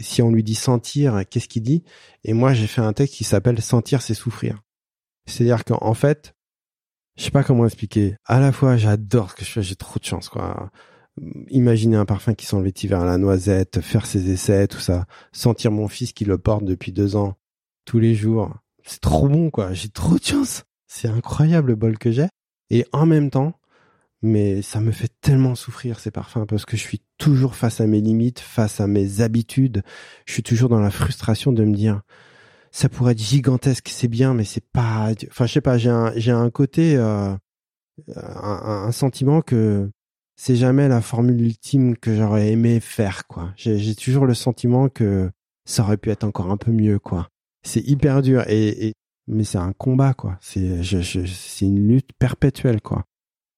[0.00, 1.82] si on lui dit sentir, qu'est-ce qu'il dit?
[2.22, 4.62] Et moi, j'ai fait un texte qui s'appelle Sentir, c'est souffrir.
[5.26, 6.34] C'est-à-dire qu'en fait,
[7.16, 8.16] je sais pas comment expliquer.
[8.24, 10.70] À la fois, j'adore ce que je fais, j'ai trop de chance, quoi
[11.48, 12.56] imaginer un parfum qui sent
[12.92, 16.92] à la noisette, faire ses essais, tout ça, sentir mon fils qui le porte depuis
[16.92, 17.34] deux ans,
[17.84, 18.54] tous les jours.
[18.84, 19.72] C'est trop bon, quoi.
[19.72, 20.64] J'ai trop de chance.
[20.86, 22.28] C'est incroyable le bol que j'ai.
[22.70, 23.58] Et en même temps,
[24.22, 27.86] mais ça me fait tellement souffrir ces parfums parce que je suis toujours face à
[27.86, 29.82] mes limites, face à mes habitudes.
[30.26, 32.02] Je suis toujours dans la frustration de me dire,
[32.70, 35.10] ça pourrait être gigantesque, c'est bien, mais c'est pas.
[35.30, 35.78] Enfin, je sais pas.
[35.78, 37.34] J'ai un, j'ai un côté, euh,
[38.16, 39.90] un, un, sentiment que
[40.36, 43.52] c'est jamais la formule ultime que j'aurais aimé faire, quoi.
[43.56, 45.30] J'ai toujours le sentiment que
[45.64, 47.28] ça aurait pu être encore un peu mieux, quoi.
[47.62, 48.92] C'est hyper dur et,
[49.26, 50.36] mais c'est un combat, quoi.
[50.40, 53.04] C'est c'est une lutte perpétuelle, quoi.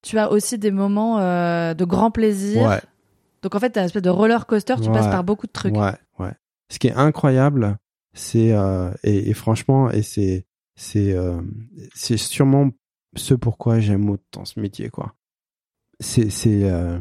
[0.03, 2.63] Tu as aussi des moments euh, de grand plaisir.
[2.63, 2.81] Ouais.
[3.43, 4.77] Donc en fait, t'as un espèce de roller coaster.
[4.81, 5.77] Tu passes par beaucoup de trucs.
[5.77, 6.33] Ouais, ouais.
[6.71, 7.77] Ce qui est incroyable,
[8.15, 11.41] c'est euh, et, franchement, et c'est c'est euh,
[11.95, 12.71] c'est sûrement
[13.17, 15.15] ce pourquoi j'aime autant ce métier, quoi
[16.01, 16.99] c'est euh,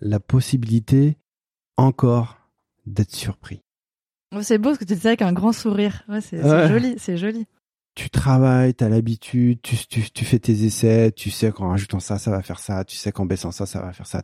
[0.00, 1.18] la possibilité
[1.76, 2.38] encore
[2.86, 3.62] d'être surpris.
[4.42, 6.04] c'est beau ce que tu dis avec un grand sourire.
[6.08, 7.46] Ouais, c'est joli, c'est joli.
[7.94, 12.00] tu travailles, tu as l'habitude, tu, tu, tu, fais tes essais, tu sais qu'en rajoutant
[12.00, 14.22] ça, ça va faire ça, tu sais qu'en baissant ça, ça va faire ça.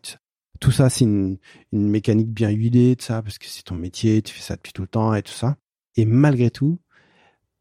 [0.60, 1.38] Tout ça, c'est une,
[1.72, 4.72] une mécanique bien huilée, de ça, parce que c'est ton métier, tu fais ça depuis
[4.72, 5.56] tout le temps et tout ça.
[5.96, 6.78] Et malgré tout,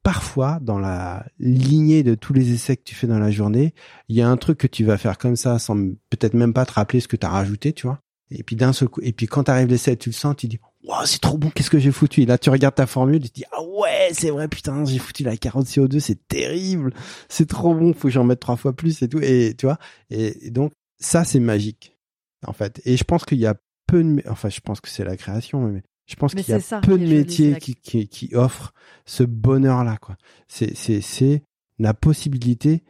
[0.06, 3.74] parfois, dans la lignée de tous les essais que tu fais dans la journée,
[4.08, 5.76] il y a un truc que tu vas faire comme ça, sans
[6.12, 8.00] peut-être même pas te rappeler ce que tu as rajouté, tu vois.
[8.30, 10.60] Et puis d'un seul coup, et puis quand t'arrives l'essai, tu le sens, tu dis,
[10.84, 12.22] wow, c'est trop bon, qu'est-ce que j'ai foutu?
[12.22, 15.00] Et là, tu regardes ta formule, tu te dis, ah ouais, c'est vrai, putain, j'ai
[15.00, 16.94] foutu la carotte CO2, c'est terrible,
[17.28, 19.20] c'est trop bon, faut que j'en mette trois fois plus et tout.
[19.24, 19.80] Et tu vois,
[20.12, 21.98] et, donc ça, c'est magique,
[22.46, 22.80] en fait.
[22.86, 23.56] Et je pense qu'il y a
[23.88, 26.82] peu de, enfin, je pense que c'est la création, mais je pense qu'il y a
[26.82, 28.74] peu de métiers qui, qui, qui, offrent
[29.06, 30.16] ce bonheur-là, quoi.
[30.48, 31.42] C'est, c'est, c'est
[31.80, 32.84] la possibilité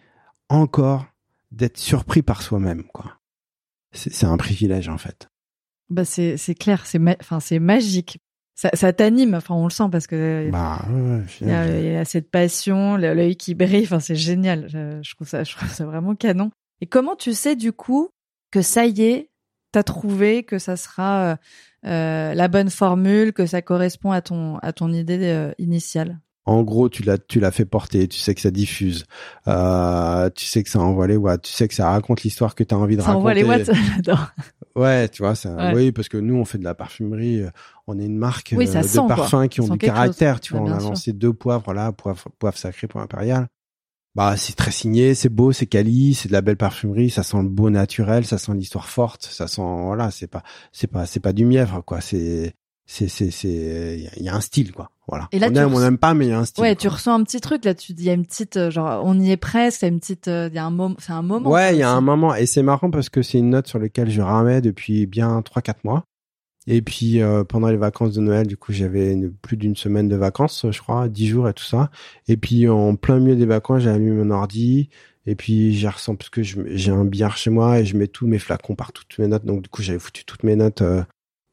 [0.49, 1.05] encore
[1.51, 3.19] d'être surpris par soi-même, quoi.
[3.91, 5.29] C'est, c'est un privilège, en fait.
[5.89, 8.19] Bah, c'est, c'est clair, c'est, enfin, c'est magique.
[8.55, 10.49] Ça, ça t'anime, enfin, on le sent parce que.
[10.51, 14.15] Bah, ouais, il, y a, il, y a, cette passion, l'œil qui brille, enfin, c'est
[14.15, 14.67] génial.
[14.69, 16.51] Je, je, trouve ça, je trouve ça vraiment canon.
[16.81, 18.09] Et comment tu sais, du coup,
[18.51, 19.29] que ça y est,
[19.75, 21.35] t'as trouvé que ça sera, euh,
[21.85, 26.21] euh, la bonne formule, que ça correspond à ton à ton idée euh, initiale?
[26.45, 29.03] En gros, tu l'as tu l'as fait porter, tu sais que ça diffuse,
[29.49, 32.63] euh, tu sais que ça envoie les watts, tu sais que ça raconte l'histoire que
[32.63, 33.19] tu as envie de ça raconter.
[33.19, 34.27] envoie les watts, j'adore.
[34.77, 37.43] Ouais, tu vois, ça, oui, parce que nous on fait de la parfumerie,
[37.87, 40.61] on est une marque de parfums qui ont du caractère, tu vois.
[40.61, 43.47] on a lancé deux poivres là, poivre, poivre sacré, poivre impérial
[44.15, 47.37] bah c'est très signé, c'est beau, c'est quali, c'est de la belle parfumerie, ça sent
[47.37, 51.19] le beau naturel, ça sent l'histoire forte, ça sent voilà, c'est pas c'est pas c'est
[51.19, 52.53] pas du mièvre quoi, c'est
[52.85, 54.89] c'est c'est c'est il y a un style quoi.
[55.07, 55.27] Voilà.
[55.31, 56.63] Et là, on aime on n'aime pas mais il y a un style.
[56.63, 58.71] Ouais, tu ressens un petit truc là, tu dis il y a une petite euh,
[58.71, 60.71] genre on y est presque, il y a une petite euh, il y a un
[60.71, 61.49] moment, c'est un moment.
[61.49, 63.79] Ouais, il y a un moment et c'est marrant parce que c'est une note sur
[63.79, 66.05] laquelle je ramais depuis bien trois quatre mois.
[66.67, 70.15] Et puis euh, pendant les vacances de Noël, du coup, j'avais plus d'une semaine de
[70.15, 71.91] vacances, je crois, dix jours et tout ça.
[72.27, 74.89] Et puis en plein milieu des vacances, j'ai allumé mon ordi.
[75.27, 78.27] Et puis j'ai ressenti parce que j'ai un billard chez moi et je mets tous
[78.27, 79.45] mes flacons partout, toutes mes notes.
[79.45, 80.81] Donc du coup, j'avais foutu toutes mes notes.
[80.81, 81.03] Euh,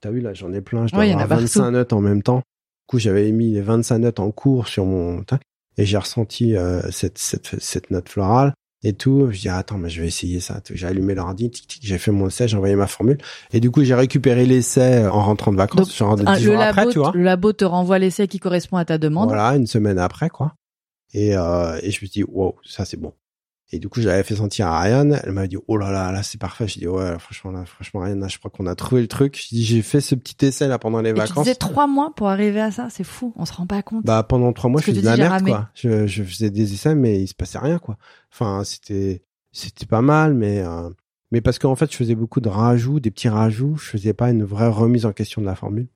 [0.00, 0.86] T'as vu là, j'en ai plein.
[0.86, 2.38] Je dois avoir 25 notes en même temps.
[2.38, 5.24] Du coup, j'avais mis les 25 notes en cours sur mon
[5.78, 8.52] et j'ai ressenti euh, cette, cette cette note florale
[8.82, 9.28] et tout.
[9.30, 10.60] Je dis attends, mais je vais essayer ça.
[10.72, 13.18] J'ai allumé l'ordi, j'ai fait mon essai, j'ai envoyé ma formule
[13.52, 16.86] et du coup j'ai récupéré l'essai en rentrant de vacances, genre de 10 jours après,
[16.88, 17.12] tu vois.
[17.14, 19.28] Le labo te renvoie l'essai qui correspond à ta demande.
[19.28, 20.54] Voilà, une semaine après quoi.
[21.14, 23.12] Et euh, et je me suis dit wow, ça c'est bon.
[23.74, 25.18] Et du coup, j'avais fait sentir à Ariane.
[25.24, 26.68] Elle m'a dit, oh là là, là, c'est parfait.
[26.68, 29.42] Je dis, ouais, franchement, là, franchement, Ariane, je crois qu'on a trouvé le truc.
[29.50, 31.32] J'ai fait ce petit essai, là, pendant les et vacances.
[31.32, 32.88] Tu faisais trois mois pour arriver à ça.
[32.90, 33.32] C'est fou.
[33.36, 34.04] On se rend pas compte.
[34.04, 35.70] Bah, pendant trois mois, je faisais de la merde, quoi.
[35.74, 37.96] Je, je faisais des essais, mais il se passait rien, quoi.
[38.30, 40.90] Enfin, c'était, c'était pas mal, mais euh,
[41.30, 43.76] mais parce qu'en fait, je faisais beaucoup de rajouts, des petits rajouts.
[43.76, 45.88] Je faisais pas une vraie remise en question de la formule.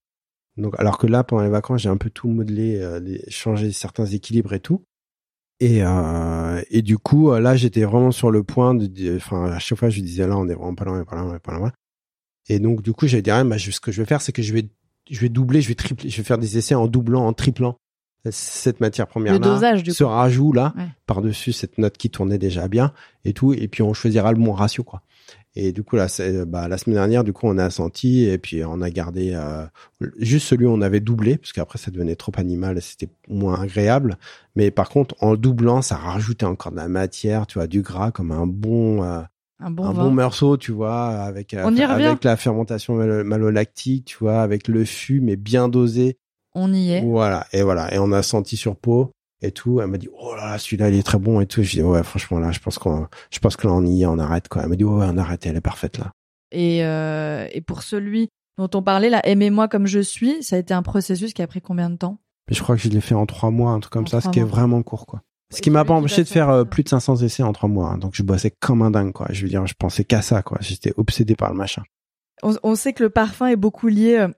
[0.56, 4.06] Donc, alors que là, pendant les vacances, j'ai un peu tout modelé, euh, changé certains
[4.06, 4.86] équilibres et tout.
[5.60, 9.58] Et euh, et du coup, euh, là, j'étais vraiment sur le point de, enfin, à
[9.58, 11.34] chaque fois, je disais là, on est vraiment pas loin, on est pas loin, on
[11.34, 11.72] est pas loin.
[12.48, 14.42] Et donc, du coup, j'ai dit, ah, bah, ce que je vais faire, c'est que
[14.42, 14.68] je vais
[15.08, 17.78] je vais doubler, je vais tripler, je vais faire des essais en doublant, en triplant
[18.30, 20.74] cette matière première là, ce rajout là
[21.06, 22.92] par dessus cette note qui tournait déjà bien
[23.24, 23.52] et tout.
[23.52, 25.02] Et puis on choisira le bon ratio quoi
[25.56, 26.06] et du coup là
[26.46, 29.66] bah, la semaine dernière du coup on a senti et puis on a gardé euh,
[30.18, 34.18] juste celui où on avait doublé parce qu'après ça devenait trop animal c'était moins agréable.
[34.54, 38.10] Mais par contre en doublant ça rajoutait encore de la matière tu vois du gras
[38.10, 39.22] comme un bon euh,
[39.58, 42.94] un bon, bon morceau, tu vois, avec avec la fermentation
[43.24, 46.18] malolactique, tu vois, avec le fût mais bien dosé.
[46.54, 47.00] On y est.
[47.02, 49.12] Voilà, et voilà, et on a senti sur peau
[49.46, 49.80] et tout.
[49.80, 51.62] Elle m'a dit oh là là, celui-là il est très bon et tout.
[51.62, 54.06] Je dis ouais, franchement là, je pense qu'on, je pense que là on y est,
[54.06, 54.62] on arrête quoi.
[54.62, 56.12] Elle m'a dit ouais, on arrête, elle est parfaite là.
[56.52, 58.28] Et euh, et pour celui
[58.58, 61.46] dont on parlait là, aimez-moi comme je suis, ça a été un processus qui a
[61.46, 62.18] pris combien de temps?
[62.48, 64.38] Je crois que je l'ai fait en trois mois, un truc comme ça, ce qui
[64.38, 65.22] est vraiment court quoi.
[65.52, 67.90] Ce qui m'a pas empêché de faire euh, plus de 500 essais en trois mois.
[67.90, 67.98] Hein.
[67.98, 69.28] donc je bossais comme un dingue quoi.
[69.30, 70.58] Je veux dire, je pensais qu'à ça quoi.
[70.60, 71.82] J'étais obsédé par le machin.
[72.42, 74.28] On, on, sait que le parfum est beaucoup lié euh,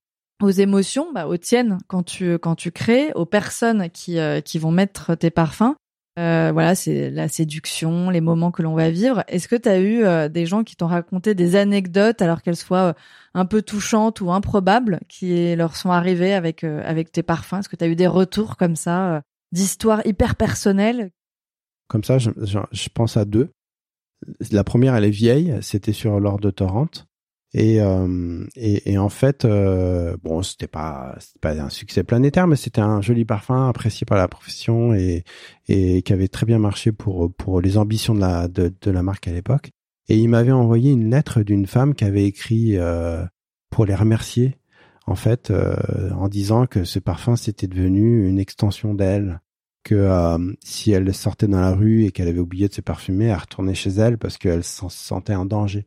[0.42, 4.58] aux émotions, bah, aux tiennes quand tu quand tu crées, aux personnes qui euh, qui
[4.58, 5.74] vont mettre tes parfums.
[6.18, 9.22] Euh, voilà, c'est la séduction, les moments que l'on va vivre.
[9.28, 12.56] Est-ce que tu as eu euh, des gens qui t'ont raconté des anecdotes, alors qu'elles
[12.56, 12.94] soient
[13.34, 17.58] un peu touchantes ou improbables, qui leur sont arrivées avec avec tes parfums?
[17.60, 19.22] Est-ce que tu as eu des retours comme ça,
[19.52, 21.10] d'histoires hyper personnelles?
[21.88, 23.50] Comme ça, je, je, pense à deux.
[24.50, 25.56] La première, elle est vieille.
[25.62, 26.88] C'était sur l'or de Torrent.
[27.54, 32.56] Et, euh, et, et, en fait, euh, bon, c'était pas, pas un succès planétaire, mais
[32.56, 35.24] c'était un joli parfum apprécié par la profession et,
[35.66, 39.02] et qui avait très bien marché pour, pour les ambitions de la, de, de la
[39.02, 39.70] marque à l'époque.
[40.08, 43.24] Et il m'avait envoyé une lettre d'une femme qui avait écrit euh,
[43.70, 44.56] pour les remercier,
[45.06, 49.40] en fait, euh, en disant que ce parfum c'était devenu une extension d'elle,
[49.84, 53.26] que euh, si elle sortait dans la rue et qu'elle avait oublié de se parfumer,
[53.26, 55.86] elle retournait chez elle parce qu'elle se sentait en danger.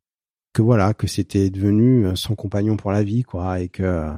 [0.54, 4.10] Que voilà, que c'était devenu euh, son compagnon pour la vie, quoi, et que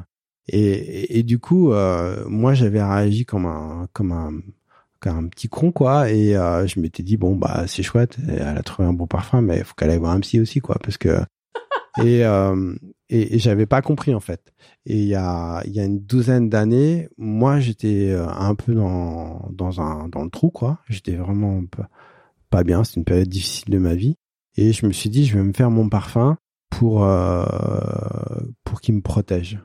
[0.49, 4.31] et, et, du coup, euh, moi j'avais réagi comme un comme un
[4.99, 8.63] comme un petit con, quoi, et je m'étais dit bon bah c'est chouette, elle a
[8.63, 10.97] trouvé un bon parfum, mais il faut qu'elle aille voir un psy aussi, quoi, parce
[10.97, 11.19] que
[12.03, 12.23] et
[13.13, 14.53] et, et j'avais pas compris en fait.
[14.85, 18.73] Et il y a, il y a une douzaine d'années, moi j'étais euh, un peu
[18.73, 20.79] dans, dans, un, dans le trou, quoi.
[20.89, 21.89] J'étais vraiment pas,
[22.49, 24.17] pas bien, c'est une période difficile de ma vie.
[24.55, 26.37] Et je me suis dit, je vais me faire mon parfum
[26.69, 27.45] pour, euh,
[28.63, 29.59] pour qu'il me protège.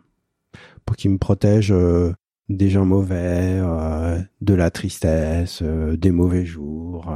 [0.84, 2.12] Pour qu'il me protège euh,
[2.48, 7.12] des gens mauvais, euh, de la tristesse, des mauvais jours.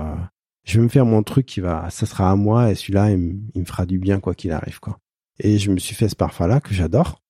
[0.65, 3.41] Je vais me faire mon truc qui va, ça sera à moi et celui-là, il,
[3.55, 4.99] il me fera du bien quoi qu'il arrive, quoi.
[5.39, 7.23] Et je me suis fait ce parfum-là que j'adore,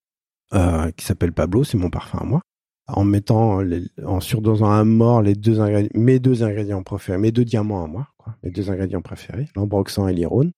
[0.55, 2.41] euh, qui s'appelle Pablo, c'est mon parfum à moi.
[2.89, 7.33] En mettant, les, en surdosant à mort les deux ingrédients, mes deux ingrédients préférés, mes
[7.33, 10.53] deux diamants à moi, quoi, mes deux ingrédients préférés, l'ambroxan et l'irone.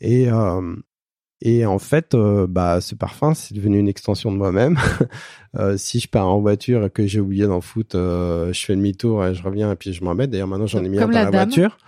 [0.00, 0.76] Et euh,
[1.44, 4.78] et en fait, euh, bah, ce parfum, c'est devenu une extension de moi-même.
[5.58, 9.24] euh, si je pars en voiture et que j'ai oublié d'en foutre, je fais demi-tour
[9.26, 10.28] et je reviens et puis je m'en mets.
[10.28, 11.78] D'ailleurs, maintenant, j'en ai mis un dans la, voiture.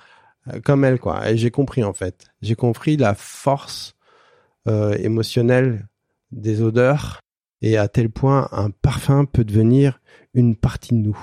[0.64, 1.30] Comme elle, quoi.
[1.30, 2.26] Et j'ai compris, en fait.
[2.42, 3.94] J'ai compris la force
[4.66, 5.86] émotionnelle
[6.32, 7.20] des odeurs
[7.62, 10.00] et à tel point un parfum peut devenir
[10.34, 11.18] une partie de nous.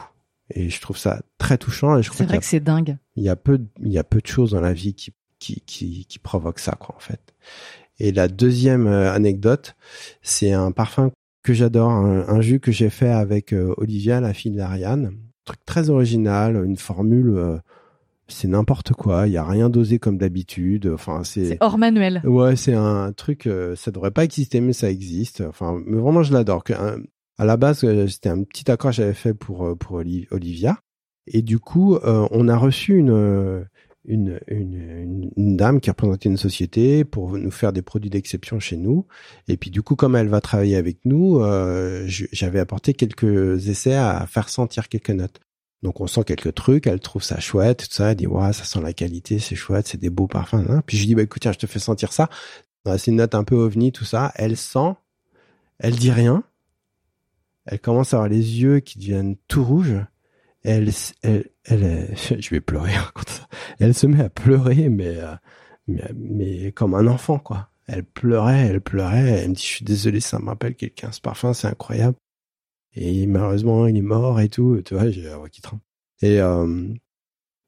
[0.49, 1.97] Et je trouve ça très touchant.
[1.97, 2.97] Et je c'est vrai que c'est dingue.
[3.15, 5.61] Il y a peu, il y a peu de choses dans la vie qui, qui,
[5.65, 7.33] qui, qui provoquent ça, quoi, en fait.
[7.99, 9.75] Et la deuxième euh, anecdote,
[10.21, 11.11] c'est un parfum
[11.43, 15.11] que j'adore, un, jus que j'ai fait avec euh, Olivia, la fille d'Ariane.
[15.45, 17.61] Truc très original, une formule
[18.31, 19.27] c'est n'importe quoi.
[19.27, 20.89] Il y a rien dosé comme d'habitude.
[20.91, 22.21] Enfin, c'est hors manuel.
[22.23, 23.45] Ouais, c'est un truc.
[23.47, 25.41] Euh, ça devrait pas exister, mais ça existe.
[25.41, 26.63] Enfin, mais vraiment, je l'adore.
[27.37, 30.01] À la base, euh, c'était un petit accord que j'avais fait pour euh, pour
[30.31, 30.79] Olivia.
[31.27, 33.65] Et du coup, on a reçu une,
[34.05, 38.77] une, une, une, dame qui représentait une société pour nous faire des produits d'exception chez
[38.77, 39.05] nous.
[39.47, 41.41] Et puis du coup, comme elle va travailler avec nous,
[42.07, 45.39] j'avais apporté quelques essais à faire sentir quelques notes.
[45.83, 48.65] Donc on sent quelques trucs, elle trouve ça chouette, tout ça, elle dit ouais ça
[48.65, 50.67] sent la qualité, c'est chouette, c'est des beaux parfums.
[50.69, 50.83] Hein.
[50.85, 52.29] Puis je dis bah écoute tiens je te fais sentir ça.
[52.85, 54.31] C'est une note un peu ovni tout ça.
[54.35, 54.93] Elle sent,
[55.79, 56.43] elle dit rien.
[57.65, 59.97] Elle commence à avoir les yeux qui deviennent tout rouges.
[60.63, 60.91] Elle,
[61.23, 63.47] elle, elle, je vais pleurer quand ça.
[63.79, 65.35] Elle se met à pleurer mais, euh,
[65.87, 67.69] mais, mais comme un enfant quoi.
[67.87, 69.41] Elle pleurait, elle pleurait.
[69.43, 71.11] Elle me dit je suis désolé, ça me rappelle quelqu'un.
[71.11, 72.15] Ce parfum c'est incroyable.
[72.93, 74.81] Et malheureusement, il est mort et tout.
[74.83, 75.81] Tu vois, j'ai la voix qui tremble.
[76.21, 76.87] Et, euh,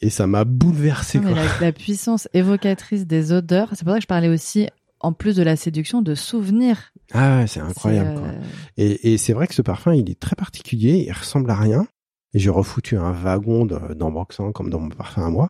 [0.02, 1.20] et ça m'a bouleversé.
[1.20, 1.32] quoi.
[1.62, 4.68] La, puissance évocatrice des odeurs, c'est pour ça que je parlais aussi,
[5.00, 6.92] en plus de la séduction, de souvenirs.
[7.14, 8.20] Ah ouais, c'est incroyable.
[8.20, 8.28] Quoi.
[8.28, 8.42] Euh,
[8.78, 11.06] et, et c'est vrai que ce parfum, il est très particulier.
[11.08, 11.88] Il ressemble à rien.
[12.34, 15.48] Et j'ai refoutu un wagon d'emboxant comme dans mon parfum à moi.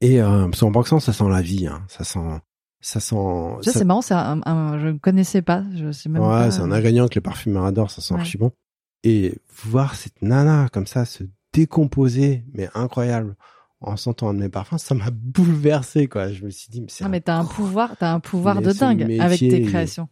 [0.00, 1.66] Et euh, parce qu'en ça sent la vie.
[1.66, 1.84] Hein.
[1.88, 2.20] Ça sent
[2.80, 3.16] ça sent.
[3.62, 5.64] Ça, c'est marrant, ça, je ne connaissais pas.
[5.74, 7.90] Je sais même ouais, c'est un ingrédient que les parfumeurs adorent.
[7.90, 8.50] Ça sent archi bon
[9.04, 13.36] et voir cette nana comme ça se décomposer, mais incroyable,
[13.80, 16.32] en sentant un de mes parfums, ça m'a bouleversé, quoi.
[16.32, 17.04] Je me suis dit, mais c'est.
[17.04, 20.08] Non, mais t'as un pouvoir, t'as un pouvoir de dingue avec tes créations.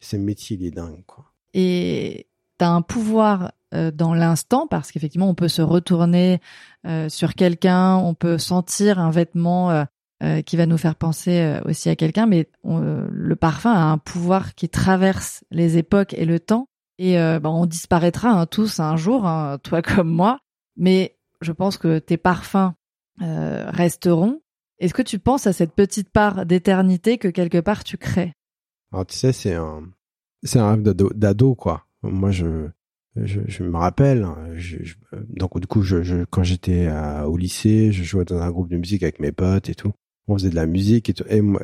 [0.00, 1.26] ce métier, il est dingue, quoi.
[1.54, 2.26] Et
[2.58, 6.40] t'as un pouvoir dans l'instant parce qu'effectivement, on peut se retourner
[6.86, 9.70] euh, sur quelqu'un, on peut sentir un vêtement
[10.22, 14.54] euh, qui va nous faire penser aussi à quelqu'un, mais le parfum a un pouvoir
[14.54, 16.68] qui traverse les époques et le temps
[17.02, 20.38] et euh, bah, on disparaîtra hein, tous un jour, hein, toi comme moi.
[20.76, 22.72] Mais je pense que tes parfums
[23.20, 24.40] euh, resteront.
[24.78, 28.34] Est-ce que tu penses à cette petite part d'éternité que quelque part tu crées?
[28.92, 29.82] Alors tu sais, c'est un,
[30.42, 31.86] c'est un rêve d'ado, quoi.
[32.02, 32.68] Moi, je,
[33.16, 34.24] je, je, me rappelle.
[34.24, 34.78] Hein, je,
[35.28, 36.88] donc du coup, je, je quand j'étais
[37.26, 39.92] au lycée, je jouais dans un groupe de musique avec mes potes et tout.
[40.28, 41.24] On faisait de la musique et tout.
[41.28, 41.60] Et moi,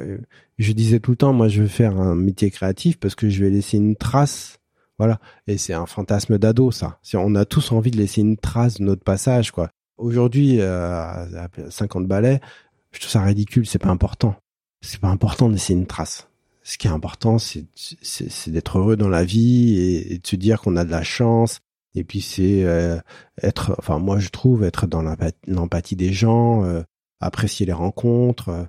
[0.58, 3.44] je disais tout le temps, moi, je veux faire un métier créatif parce que je
[3.44, 4.58] vais laisser une trace
[4.98, 5.20] voilà.
[5.46, 6.98] Et c'est un fantasme d'ado, ça.
[7.14, 9.70] On a tous envie de laisser une trace de notre passage, quoi.
[9.96, 12.40] Aujourd'hui, euh, à 50 balais,
[12.92, 13.66] je trouve ça ridicule.
[13.66, 14.34] C'est pas important.
[14.80, 16.28] C'est pas important de laisser une trace.
[16.68, 17.64] Ce qui est important, c'est,
[18.50, 21.60] d'être heureux dans la vie et, de se dire qu'on a de la chance.
[21.94, 22.98] Et puis c'est euh,
[23.42, 25.02] être, enfin moi je trouve être dans
[25.46, 26.82] l'empathie des gens, euh,
[27.20, 28.68] apprécier les rencontres.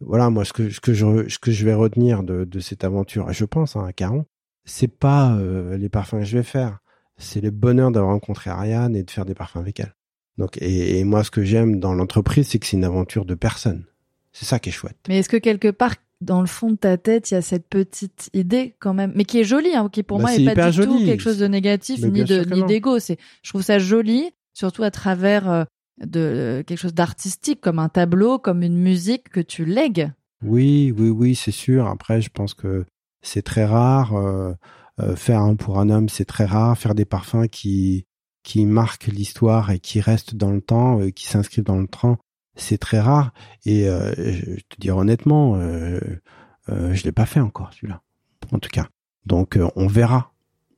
[0.00, 2.84] Voilà, moi ce que ce que je ce que je vais retenir de, de cette
[2.84, 4.26] aventure, je pense hein, à Caron,
[4.66, 6.80] c'est pas euh, les parfums que je vais faire,
[7.16, 9.94] c'est le bonheur d'avoir rencontré Ariane et de faire des parfums avec elle.
[10.36, 13.86] Donc, et, moi, ce que j'aime dans l'entreprise, c'est que c'est une aventure de personne.
[14.32, 14.96] C'est ça qui est chouette.
[15.08, 17.68] Mais est-ce que quelque part, dans le fond de ta tête, il y a cette
[17.68, 20.70] petite idée quand même, mais qui est jolie, hein, qui pour bah, moi n'est pas
[20.70, 22.98] du tout quelque chose de négatif ni de ni d'ego.
[22.98, 25.64] C'est, je trouve ça joli, surtout à travers euh,
[26.04, 30.10] de quelque chose d'artistique, comme un tableau, comme une musique que tu lègues.
[30.44, 31.86] Oui, oui, oui, c'est sûr.
[31.86, 32.84] Après, je pense que
[33.22, 34.14] c'est très rare.
[34.14, 34.52] Euh,
[35.00, 36.76] euh, faire un pour un homme, c'est très rare.
[36.76, 38.04] Faire des parfums qui
[38.44, 42.16] qui marquent l'histoire et qui restent dans le temps, qui s'inscrivent dans le temps,
[42.58, 43.32] c'est très rare.
[43.64, 45.98] Et je te dire honnêtement, euh,
[46.68, 48.02] je l'ai pas fait encore celui-là,
[48.52, 48.88] en tout cas.
[49.26, 50.32] Donc, on verra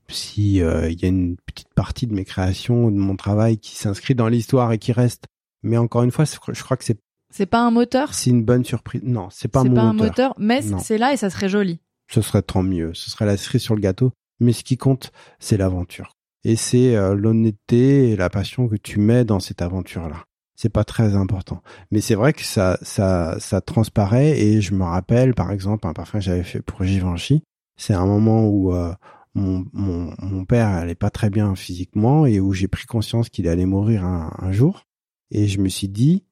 [0.08, 4.14] si il y a une petite partie de mes créations, de mon travail qui s'inscrit
[4.14, 5.26] dans l'histoire et qui reste.
[5.62, 7.00] Mais encore une fois, je crois que c'est
[7.30, 8.12] c'est pas un moteur?
[8.12, 9.02] C'est une bonne surprise.
[9.04, 9.82] Non, c'est pas mon moteur.
[9.82, 11.80] C'est pas un moteur, mais c'est là et ça serait joli.
[12.10, 12.92] Ce serait tant mieux.
[12.92, 14.10] Ce serait la cerise sur le gâteau.
[14.40, 16.16] Mais ce qui compte, c'est l'aventure.
[16.42, 20.24] Et c'est euh, l'honnêteté et la passion que tu mets dans cette aventure-là.
[20.60, 21.62] C'est pas très important.
[21.90, 25.94] Mais c'est vrai que ça, ça, ça transparaît et je me rappelle, par exemple, un
[25.94, 27.42] parfum que j'avais fait pour Givenchy.
[27.78, 28.92] C'est un moment où euh,
[29.34, 33.48] mon, mon, mon, père allait pas très bien physiquement et où j'ai pris conscience qu'il
[33.48, 34.84] allait mourir un, un jour.
[35.30, 36.26] Et je me suis dit,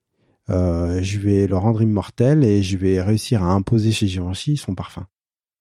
[0.51, 4.74] euh, je vais le rendre immortel et je vais réussir à imposer chez Givenchy son
[4.74, 5.07] parfum.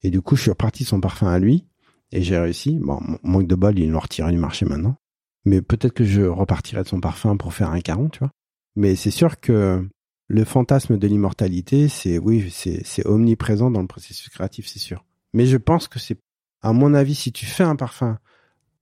[0.04, 1.66] Et du coup, je suis reparti son parfum à lui
[2.12, 2.78] et j'ai réussi.
[2.82, 4.98] Bon, manque de bol, ils l'ont retiré du marché maintenant.
[5.46, 8.32] Mais peut-être que je repartirai de son parfum pour faire un caron, tu vois.
[8.78, 9.90] Mais c'est sûr que
[10.28, 15.04] le fantasme de l'immortalité, c'est oui, c'est omniprésent dans le processus créatif, c'est sûr.
[15.34, 16.20] Mais je pense que c'est,
[16.62, 18.20] à mon avis, si tu fais un parfum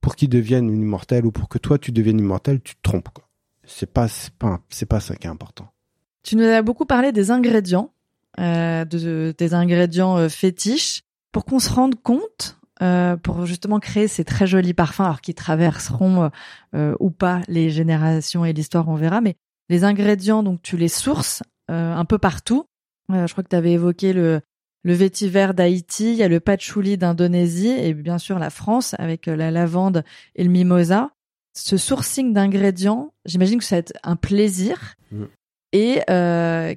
[0.02, 3.08] pour qu'il devienne immortel ou pour que toi tu deviennes immortel, tu te trompes.
[3.64, 5.66] C'est pas c'est pas c'est pas ça qui est important.
[6.22, 7.90] Tu nous as beaucoup parlé des ingrédients,
[8.38, 14.08] euh, de, des ingrédients euh, fétiches, pour qu'on se rende compte, euh, pour justement créer
[14.08, 16.30] ces très jolis parfums, alors qui traverseront
[16.74, 19.22] ou pas les générations et l'histoire, on verra.
[19.22, 19.36] Mais
[19.68, 22.66] les ingrédients, donc tu les sources euh, un peu partout.
[23.08, 24.40] je crois que tu avais évoqué le,
[24.86, 29.26] le vétiver d'Haïti, il y a le patchouli d'Indonésie et bien sûr la France avec
[29.26, 30.04] la lavande
[30.36, 31.10] et le mimosa.
[31.54, 34.94] Ce sourcing d'ingrédients, j'imagine que ça va être un plaisir.
[35.10, 35.24] Mm.
[35.72, 36.74] Et euh,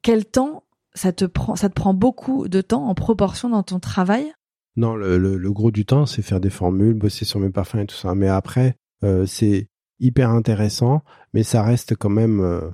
[0.00, 0.64] quel temps
[0.94, 4.32] ça te prend Ça te prend beaucoup de temps en proportion dans ton travail?
[4.76, 7.86] Non, le, le, gros du temps, c'est faire des formules, bosser sur mes parfums et
[7.86, 8.14] tout ça.
[8.14, 9.68] Mais après, euh, c'est
[10.02, 12.70] hyper intéressant, mais ça reste quand même euh,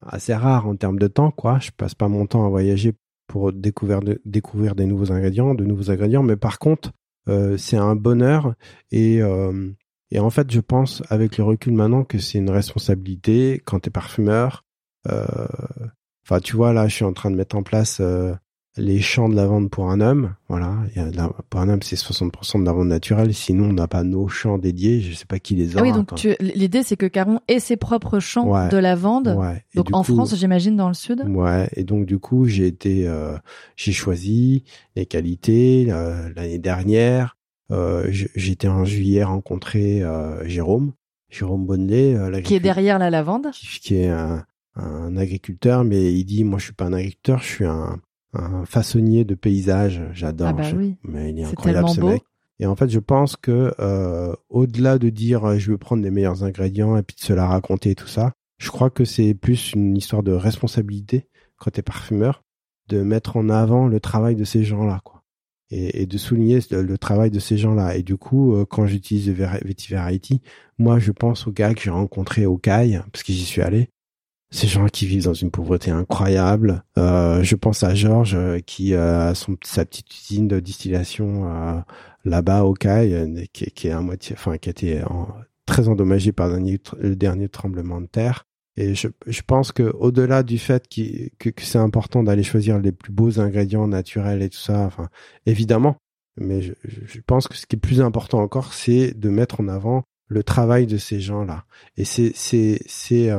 [0.00, 1.58] assez rare en termes de temps, quoi.
[1.58, 2.94] Je passe pas mon temps à voyager
[3.26, 6.92] pour découvrir, découvrir des nouveaux ingrédients, de nouveaux ingrédients, mais par contre,
[7.28, 8.54] euh, c'est un bonheur
[8.90, 9.70] et euh,
[10.10, 13.88] et en fait, je pense avec le recul maintenant que c'est une responsabilité quand tu
[13.88, 14.64] es parfumeur
[16.24, 18.02] enfin, tu vois, là, je suis en train de mettre en place
[18.78, 20.34] les champs de lavande pour un homme.
[20.48, 23.34] Voilà, il y a pour un homme, c'est 60% de lavande naturelle.
[23.34, 25.00] Sinon, on n'a pas nos champs dédiés.
[25.00, 25.80] Je sais pas qui les a.
[25.80, 29.34] Ah oui, donc l'idée, c'est que Caron ait ses propres champs de lavande.
[29.38, 29.64] Ouais.
[29.74, 31.24] Donc en France, j'imagine, dans le sud.
[31.28, 31.68] Ouais.
[31.74, 33.36] Et donc du coup, j'ai été, euh,
[33.76, 34.64] j'ai choisi
[34.96, 37.36] les qualités l'année dernière.
[37.70, 40.02] Euh, J'étais en juillet rencontré
[40.44, 40.92] Jérôme,
[41.28, 43.48] Jérôme Bonnelet, qui est derrière la lavande,
[43.82, 47.46] qui est un, un agriculteur, mais il dit moi je suis pas un agriculteur, je
[47.46, 48.00] suis un,
[48.32, 50.02] un façonnier de paysages.
[50.12, 50.48] J'adore.
[50.48, 50.96] Ah bah oui.
[51.02, 52.22] Mais il est, incroyable ce mec.
[52.60, 56.10] Et en fait, je pense que euh, au-delà de dire euh, je veux prendre les
[56.10, 59.34] meilleurs ingrédients et puis de se la raconter et tout ça, je crois que c'est
[59.34, 62.42] plus une histoire de responsabilité quand t'es parfumeur,
[62.88, 65.22] de mettre en avant le travail de ces gens-là, quoi.
[65.70, 67.96] Et, et, de souligner le, travail de ces gens-là.
[67.96, 70.40] Et du coup, euh, quand j'utilise Vetiver Haiti,
[70.78, 73.90] moi, je pense aux gars que j'ai rencontrés au CAI, parce que j'y suis allé,
[74.50, 76.82] ces gens qui vivent dans une pauvreté incroyable.
[76.96, 81.80] Euh, je pense à Georges euh, qui a son, sa petite usine de distillation euh,
[82.24, 85.02] là-bas au Caille, qui, qui, est à moitié, enfin qui a été
[85.66, 88.44] très endommagé par le dernier, tremblement de terre.
[88.76, 92.92] Et je, je pense que au-delà du fait que, que c'est important d'aller choisir les
[92.92, 95.08] plus beaux ingrédients naturels et tout ça, enfin
[95.46, 95.96] évidemment,
[96.36, 99.68] mais je, je pense que ce qui est plus important encore, c'est de mettre en
[99.68, 101.64] avant le travail de ces gens-là.
[101.96, 103.30] Et c'est c'est c'est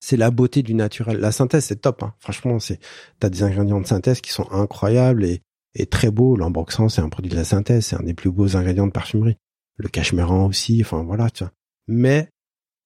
[0.00, 1.18] c'est la beauté du naturel.
[1.18, 2.02] La synthèse, c'est top.
[2.02, 2.14] Hein.
[2.18, 2.80] Franchement, c'est
[3.20, 5.42] t'as des ingrédients de synthèse qui sont incroyables et,
[5.74, 6.36] et très beaux.
[6.36, 9.36] L'emboxant, c'est un produit de la synthèse, c'est un des plus beaux ingrédients de parfumerie.
[9.76, 10.80] Le cachemiran aussi.
[10.82, 11.52] Enfin voilà, tu vois.
[11.86, 12.28] Mais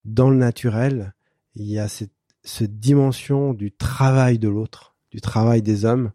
[0.04, 1.14] dans le naturel,
[1.54, 2.12] il y a cette,
[2.42, 6.10] cette dimension du travail de l'autre, du travail des hommes.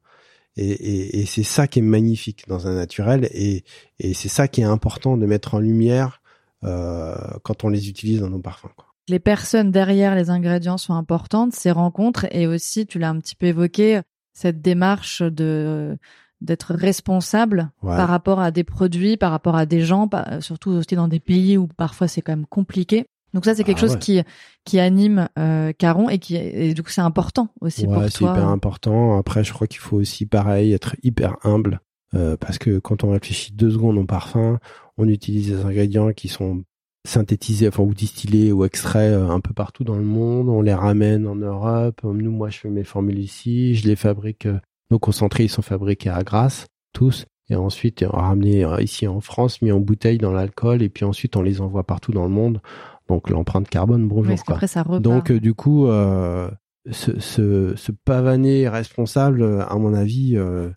[0.57, 3.29] Et, et, et c'est ça qui est magnifique dans un naturel.
[3.31, 3.63] Et,
[3.99, 6.21] et c'est ça qui est important de mettre en lumière
[6.65, 8.73] euh, quand on les utilise dans nos parfums.
[8.75, 13.19] Quoi les personnes derrière les ingrédients sont importantes, ces rencontres et aussi, tu l'as un
[13.19, 14.01] petit peu évoqué,
[14.33, 15.97] cette démarche de
[16.41, 21.09] d'être responsable par rapport à des produits, par rapport à des gens, surtout aussi dans
[21.09, 23.05] des pays où parfois c'est quand même compliqué.
[23.33, 24.21] Donc ça c'est quelque ah chose qui
[24.63, 28.09] qui anime euh, Caron et qui et coup c'est important aussi pour toi.
[28.09, 29.17] c'est hyper important.
[29.17, 31.81] Après je crois qu'il faut aussi pareil être hyper humble
[32.15, 34.59] euh, parce que quand on réfléchit deux secondes au parfum,
[34.97, 36.63] on utilise des ingrédients qui sont
[37.07, 40.49] synthétisés, enfin ou distillés ou extraits un peu partout dans le monde.
[40.49, 42.01] On les ramène en Europe.
[42.03, 44.47] Nous, moi, je fais mes formules ici, je les fabrique.
[44.91, 49.71] Nos concentrés, ils sont fabriqués à Grasse, tous et ensuite ramenés ici en France, mis
[49.71, 52.61] en bouteille dans l'alcool, et puis ensuite on les envoie partout dans le monde.
[53.07, 54.43] Donc l'empreinte carbone, bonjour.
[54.43, 54.55] quoi.
[54.55, 56.49] Après, ça Donc du coup, euh,
[56.91, 60.69] ce, ce, ce, pavané responsable, à mon avis, euh,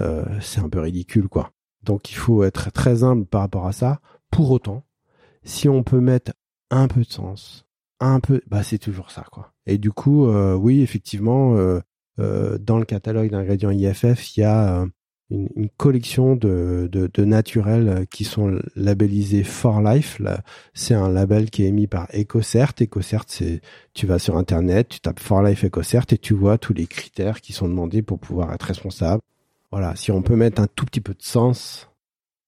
[0.00, 1.52] euh, c'est un peu ridicule, quoi.
[1.84, 4.00] Donc il faut être très humble par rapport à ça.
[4.32, 4.84] Pour autant,
[5.46, 6.32] si on peut mettre
[6.70, 7.64] un peu de sens,
[8.00, 9.52] un peu, bah c'est toujours ça, quoi.
[9.66, 11.80] Et du coup, euh, oui, effectivement, euh,
[12.18, 14.84] euh, dans le catalogue d'ingrédients IFF, il y a
[15.30, 20.20] une, collection de, de, de, naturels qui sont labellisés For Life.
[20.74, 22.74] C'est un label qui est émis par EcoCert.
[22.80, 23.60] EcoCert, c'est
[23.92, 27.40] tu vas sur internet, tu tapes For Life EcoCert et tu vois tous les critères
[27.40, 29.22] qui sont demandés pour pouvoir être responsable.
[29.72, 31.88] Voilà, si on peut mettre un tout petit peu de sens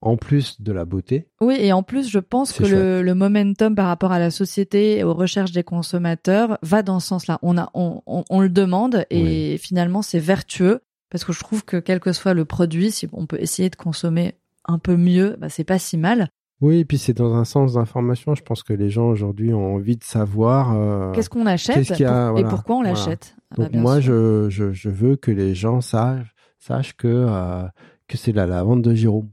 [0.01, 1.29] en plus de la beauté.
[1.41, 4.99] Oui, et en plus, je pense que le, le, momentum par rapport à la société
[4.99, 7.39] et aux recherches des consommateurs va dans ce sens-là.
[7.43, 10.81] On, a, on, on, on, le demande et finalement, c'est vertueux
[11.11, 13.77] parce que je trouve que quel que soit le produit, si on peut essayer de
[13.77, 14.35] consommer
[14.67, 16.29] un peu mieux, bah, c'est pas si mal.
[16.61, 18.35] Oui, et puis c'est dans un sens d'information.
[18.35, 22.45] Je pense que les gens aujourd'hui ont envie de savoir euh, qu'est-ce qu'on achète et
[22.45, 23.37] pourquoi on l'achète?
[23.53, 27.63] Ah bah, moi, je, je, je, veux que les gens sachent, sachent que, euh,
[28.09, 29.31] que c'est la, la vente de Jérôme.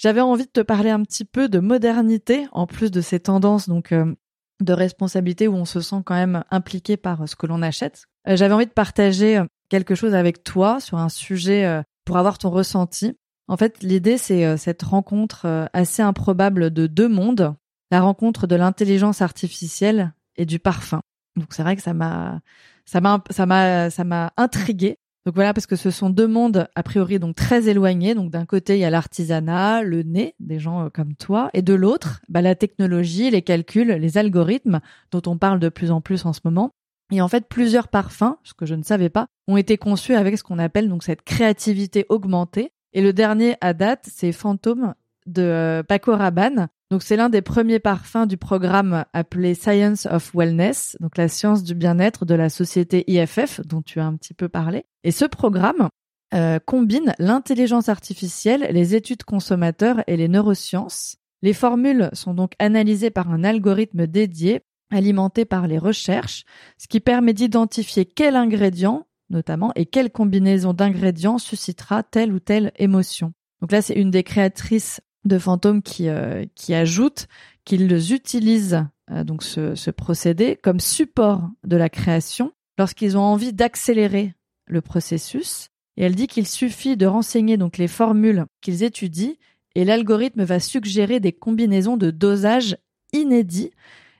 [0.00, 3.68] J'avais envie de te parler un petit peu de modernité, en plus de ces tendances
[3.68, 4.14] donc euh,
[4.60, 8.04] de responsabilité où on se sent quand même impliqué par ce que l'on achète.
[8.26, 12.36] Euh, j'avais envie de partager quelque chose avec toi sur un sujet euh, pour avoir
[12.36, 13.16] ton ressenti.
[13.48, 17.54] En fait, l'idée, c'est euh, cette rencontre euh, assez improbable de deux mondes,
[17.90, 21.00] la rencontre de l'intelligence artificielle et du parfum.
[21.36, 22.40] Donc c'est vrai que ça m'a,
[22.84, 24.98] ça m'a, ça m'a, ça m'a intrigué.
[25.26, 28.14] Donc voilà, parce que ce sont deux mondes a priori donc très éloignés.
[28.14, 31.74] Donc d'un côté il y a l'artisanat, le nez des gens comme toi, et de
[31.74, 36.24] l'autre, bah, la technologie, les calculs, les algorithmes dont on parle de plus en plus
[36.24, 36.72] en ce moment.
[37.12, 40.38] Et en fait, plusieurs parfums, ce que je ne savais pas, ont été conçus avec
[40.38, 42.70] ce qu'on appelle donc cette créativité augmentée.
[42.92, 44.94] Et le dernier à date, c'est Phantom
[45.26, 46.68] de euh, Paco Rabanne.
[46.90, 51.62] Donc c'est l'un des premiers parfums du programme appelé Science of Wellness, donc la science
[51.62, 54.84] du bien-être de la société IFF dont tu as un petit peu parlé.
[55.04, 55.88] Et ce programme
[56.34, 61.16] euh, combine l'intelligence artificielle, les études consommateurs et les neurosciences.
[61.42, 64.62] Les formules sont donc analysées par un algorithme dédié
[64.92, 66.44] alimenté par les recherches,
[66.76, 72.72] ce qui permet d'identifier quel ingrédient, notamment, et quelle combinaison d'ingrédients suscitera telle ou telle
[72.76, 73.32] émotion.
[73.60, 77.28] Donc là, c'est une des créatrices de fantômes qui, euh, qui ajoute
[77.64, 83.52] qu'ils utilisent euh, donc ce, ce procédé comme support de la création lorsqu'ils ont envie
[83.52, 84.34] d'accélérer
[84.66, 85.68] le processus.
[85.96, 89.34] Et elle dit qu'il suffit de renseigner donc les formules qu'ils étudient
[89.74, 92.76] et l'algorithme va suggérer des combinaisons de dosage
[93.12, 93.70] inédits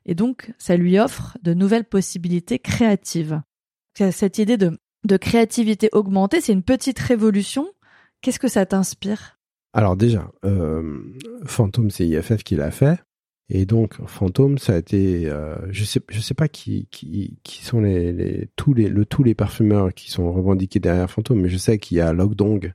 [0.07, 3.43] et donc, ça lui offre de nouvelles possibilités créatives.
[4.13, 7.71] Cette idée de, de créativité augmentée, c'est une petite révolution.
[8.21, 9.39] Qu'est-ce que ça t'inspire?
[9.73, 11.01] Alors déjà, euh,
[11.45, 13.01] Fantôme, c'est IFF qui l'a fait.
[13.49, 17.64] Et donc, Fantôme, ça a été, euh, je sais, je sais pas qui, qui, qui
[17.64, 21.49] sont les, les, tous les, le, tous les parfumeurs qui sont revendiqués derrière Fantôme, mais
[21.49, 22.73] je sais qu'il y a Logdong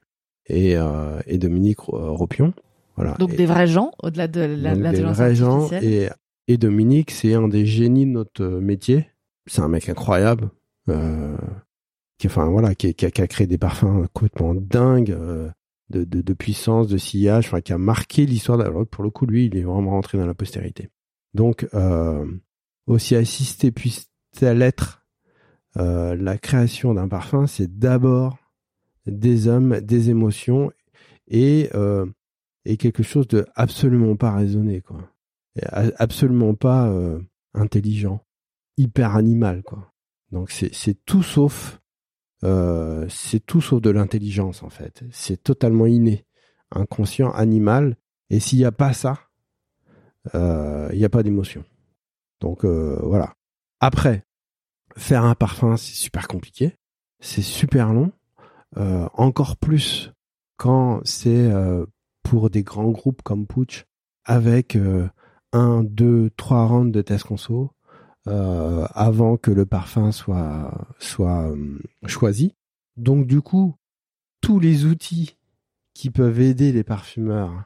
[0.47, 2.53] et, euh, et Dominique Ropion.
[2.97, 3.15] Voilà.
[3.19, 5.29] Donc des vrais gens, au-delà de l'intelligence artificielle.
[5.29, 6.09] Des vrais gens et
[6.47, 9.09] et Dominique, c'est un des génies de notre euh, métier.
[9.47, 10.49] C'est un mec incroyable.
[10.89, 11.35] Euh,
[12.19, 15.49] qui, enfin voilà, qui, qui, a, qui, a, créé des parfums complètement dingues euh,
[15.89, 18.59] de, de, puissance, de sillage, enfin qui a marqué l'histoire.
[18.87, 20.89] Pour le coup, lui, il est vraiment rentré dans la postérité.
[21.33, 22.25] Donc, euh,
[22.87, 25.05] aussi assister puisse-t-elle être
[25.77, 28.37] euh, la création d'un parfum, c'est d'abord
[29.05, 30.71] des hommes, des émotions
[31.27, 32.05] et euh,
[32.63, 35.11] et quelque chose de absolument pas raisonné, quoi
[35.97, 36.93] absolument pas
[37.53, 38.25] intelligent,
[38.77, 39.93] hyper animal quoi.
[40.31, 41.79] Donc c'est tout sauf
[42.45, 45.03] euh, c'est tout sauf de l'intelligence en fait.
[45.11, 46.25] C'est totalement inné,
[46.71, 47.97] inconscient, animal.
[48.29, 49.19] Et s'il n'y a pas ça,
[50.35, 51.63] euh, il n'y a pas d'émotion.
[52.41, 53.33] Donc euh, voilà.
[53.79, 54.25] Après,
[54.95, 56.75] faire un parfum, c'est super compliqué,
[57.19, 58.11] c'est super long,
[59.13, 60.11] encore plus
[60.57, 61.51] quand c'est
[62.23, 63.85] pour des grands groupes comme Pooch,
[64.23, 64.77] avec
[65.51, 67.71] un, deux, trois rounds de test conso
[68.27, 72.53] euh, avant que le parfum soit soit euh, choisi.
[72.97, 73.75] Donc du coup,
[74.41, 75.37] tous les outils
[75.93, 77.65] qui peuvent aider les parfumeurs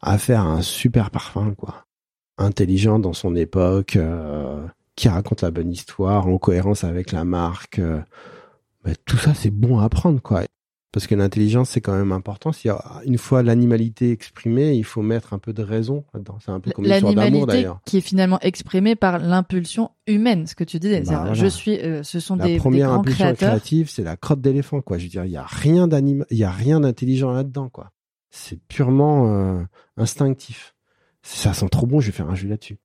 [0.00, 1.86] à faire un super parfum, quoi,
[2.38, 7.80] intelligent dans son époque, euh, qui raconte la bonne histoire, en cohérence avec la marque,
[8.84, 10.44] bah, tout ça c'est bon à apprendre, quoi.
[10.92, 12.52] Parce que l'intelligence, c'est quand même important.
[12.68, 16.38] A une fois l'animalité exprimée, il faut mettre un peu de raison là-dedans.
[16.42, 17.80] C'est un peu comme l'histoire d'amour d'ailleurs.
[17.84, 21.02] qui est finalement exprimée par l'impulsion humaine, ce que tu disais.
[21.02, 23.50] Bah, Je suis, euh, ce sont la des, première des impulsion créateurs.
[23.50, 24.96] créative, c'est la crotte d'éléphant, quoi.
[24.96, 27.92] Je veux dire, il y a rien d'anime, il y a rien d'intelligent là-dedans, quoi.
[28.30, 29.62] C'est purement euh,
[29.96, 30.74] instinctif.
[31.22, 32.78] Ça sent trop bon, je vais faire un jus là-dessus.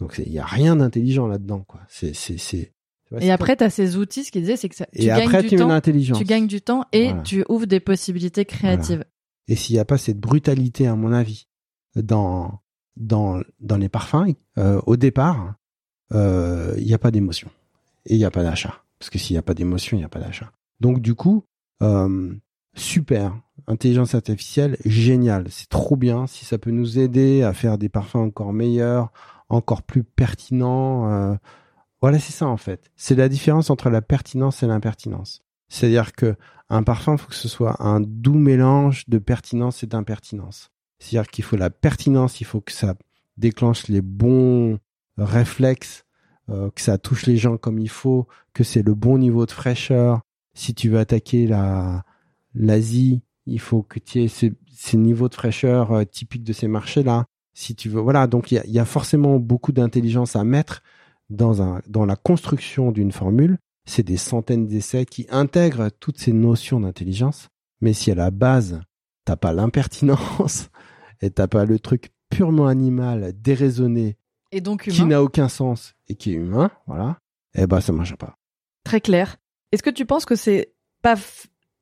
[0.00, 1.80] Donc il y a rien d'intelligent là-dedans, quoi.
[1.88, 2.72] C'est c'est c'est.
[3.20, 5.22] Et après, tu as ces outils, ce qu'ils disaient, c'est que ça, tu et gagnes
[5.22, 5.80] après, du temps.
[5.80, 7.22] Tu gagnes du temps et Voilà.
[7.22, 9.04] tu ouvres des possibilités créatives.
[9.48, 11.48] Et s'il n'y a pas cette brutalité, à mon avis,
[11.96, 12.60] dans
[12.96, 15.54] dans dans les parfums, euh, au départ,
[16.12, 17.48] euh, il n'y a pas d'émotion
[18.06, 18.82] et il n'y a pas d'achat.
[18.98, 20.52] Parce que s'il n'y a pas d'émotion, il n'y a pas d'achat.
[20.80, 21.44] Donc du coup,
[21.82, 22.32] euh,
[22.74, 23.34] super,
[23.66, 26.26] intelligence artificielle, génial, c'est trop bien.
[26.26, 29.10] Si ça peut nous aider à faire des parfums encore meilleurs,
[29.48, 31.34] encore plus pertinents, euh,
[32.02, 32.90] voilà, c'est ça en fait.
[32.96, 35.40] C'est la différence entre la pertinence et l'impertinence.
[35.68, 36.34] C'est-à-dire que
[36.68, 40.70] un parfum, faut que ce soit un doux mélange de pertinence et d'impertinence.
[40.98, 42.94] C'est-à-dire qu'il faut la pertinence, il faut que ça
[43.36, 44.78] déclenche les bons
[45.16, 46.04] réflexes,
[46.48, 49.52] euh, que ça touche les gens comme il faut, que c'est le bon niveau de
[49.52, 50.22] fraîcheur.
[50.54, 52.04] Si tu veux attaquer la
[52.54, 56.68] l'Asie, il faut que tu aies ces, ces niveaux de fraîcheur euh, typiques de ces
[56.68, 57.26] marchés-là.
[57.54, 58.26] Si tu veux, voilà.
[58.26, 60.82] Donc il y il y a forcément beaucoup d'intelligence à mettre
[61.32, 63.58] dans un dans la construction d'une formule.
[63.84, 67.48] C'est des centaines d'essais qui intègrent toutes ces notions d'intelligence.
[67.80, 68.80] Mais si à la base
[69.24, 70.68] t'as pas l'impertinence
[71.20, 74.16] et t'as pas le truc purement animal, déraisonné,
[74.52, 77.18] Et donc qui n'a aucun sens et qui est humain, voilà,
[77.54, 78.36] eh ben ça marche pas.
[78.84, 79.36] Très clair.
[79.70, 81.16] Est-ce que tu penses que c'est pas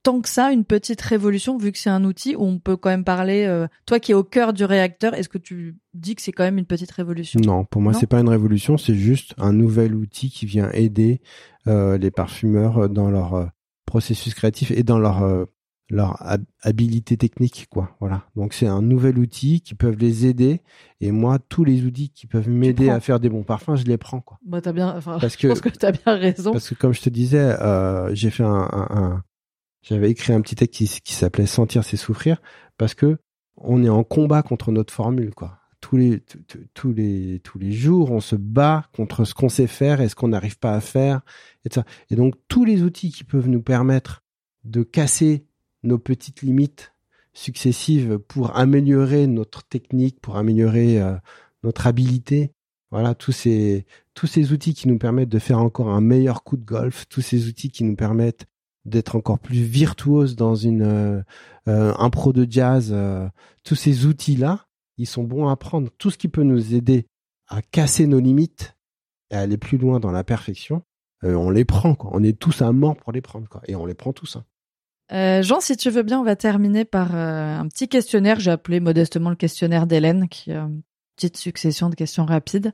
[0.03, 2.89] tant que ça une petite révolution vu que c'est un outil où on peut quand
[2.91, 6.23] même parler euh, toi qui es au cœur du réacteur est-ce que tu dis que
[6.23, 7.39] c'est quand même une petite révolution?
[7.45, 11.21] Non, pour moi c'est pas une révolution, c'est juste un nouvel outil qui vient aider
[11.67, 13.47] euh, les parfumeurs dans leur euh,
[13.87, 15.45] processus créatif et dans leur euh,
[15.93, 17.97] leur hab- habilité technique quoi.
[17.99, 18.25] Voilà.
[18.37, 20.61] Donc c'est un nouvel outil qui peuvent les aider
[21.01, 23.99] et moi tous les outils qui peuvent m'aider à faire des bons parfums, je les
[23.99, 24.39] prends quoi.
[24.47, 26.53] Bah bien enfin Parce je que- pense que t'as bien raison.
[26.53, 29.23] Parce que comme je te disais, euh, j'ai fait un, un- un-
[29.83, 32.41] j'avais écrit un petit texte qui, s'appelait Sentir c'est souffrir
[32.77, 33.19] parce que
[33.57, 35.59] on est en combat contre notre formule quoi.
[35.81, 36.23] Tous les
[36.75, 40.15] tous les tous les jours, on se bat contre ce qu'on sait faire et ce
[40.15, 41.23] qu'on n'arrive pas à faire
[41.65, 41.85] et ça.
[42.11, 44.23] Et donc tous les outils qui peuvent nous permettre
[44.65, 45.47] de casser
[45.83, 46.93] nos petites limites
[47.33, 51.17] successives pour améliorer notre technique, pour améliorer euh,
[51.63, 52.53] notre habilité.
[52.91, 56.59] Voilà, tous ces tous ces outils qui nous permettent de faire encore un meilleur coup
[56.59, 58.47] de golf, tous ces outils qui nous permettent
[58.85, 61.23] d'être encore plus virtuose dans une euh,
[61.69, 63.29] euh, impro de jazz, euh,
[63.65, 64.67] tous ces outils-là,
[64.97, 65.91] ils sont bons à prendre.
[65.99, 67.07] Tout ce qui peut nous aider
[67.49, 68.77] à casser nos limites
[69.31, 70.83] et à aller plus loin dans la perfection,
[71.23, 71.95] on les prend.
[71.95, 72.11] Quoi.
[72.15, 73.47] On est tous à mort pour les prendre.
[73.67, 74.37] Et on les prend tous.
[74.37, 75.43] Hein.
[75.43, 78.41] Jean, si tu veux bien, on va terminer par un petit questionnaire.
[78.41, 80.83] J'ai appelé modestement le questionnaire d'Hélène, qui est une
[81.17, 82.73] petite succession de questions rapides.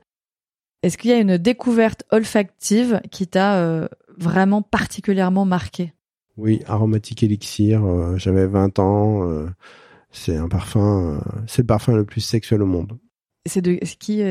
[0.81, 5.93] Est-ce qu'il y a une découverte olfactive qui t'a vraiment particulièrement marqué
[6.37, 9.29] Oui, aromatique élixir, euh, j'avais 20 ans.
[9.29, 9.47] euh,
[10.11, 12.97] c'est un parfum, euh, c'est le parfum le plus sexuel au monde.
[13.45, 14.21] C'est de qui.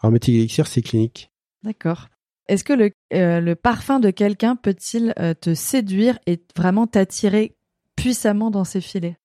[0.00, 1.30] Aromatique élixir, c'est clinique.
[1.62, 2.08] D'accord.
[2.48, 7.56] Est-ce que le, le parfum de quelqu'un peut-il te séduire et vraiment t'attirer
[7.96, 9.16] puissamment dans ses filets?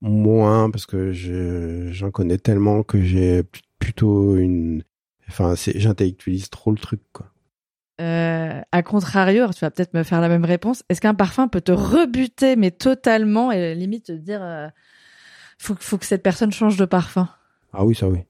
[0.00, 4.82] Moins parce que je j'en connais tellement que j'ai pl- plutôt une
[5.28, 7.32] enfin j'intellectualise trop le truc quoi.
[8.00, 10.82] Euh, À contrario, alors tu vas peut-être me faire la même réponse.
[10.88, 14.68] Est-ce qu'un parfum peut te rebuter mais totalement et limite te dire euh,
[15.58, 17.28] faut faut que cette personne change de parfum?
[17.72, 18.20] Ah oui, ça oui.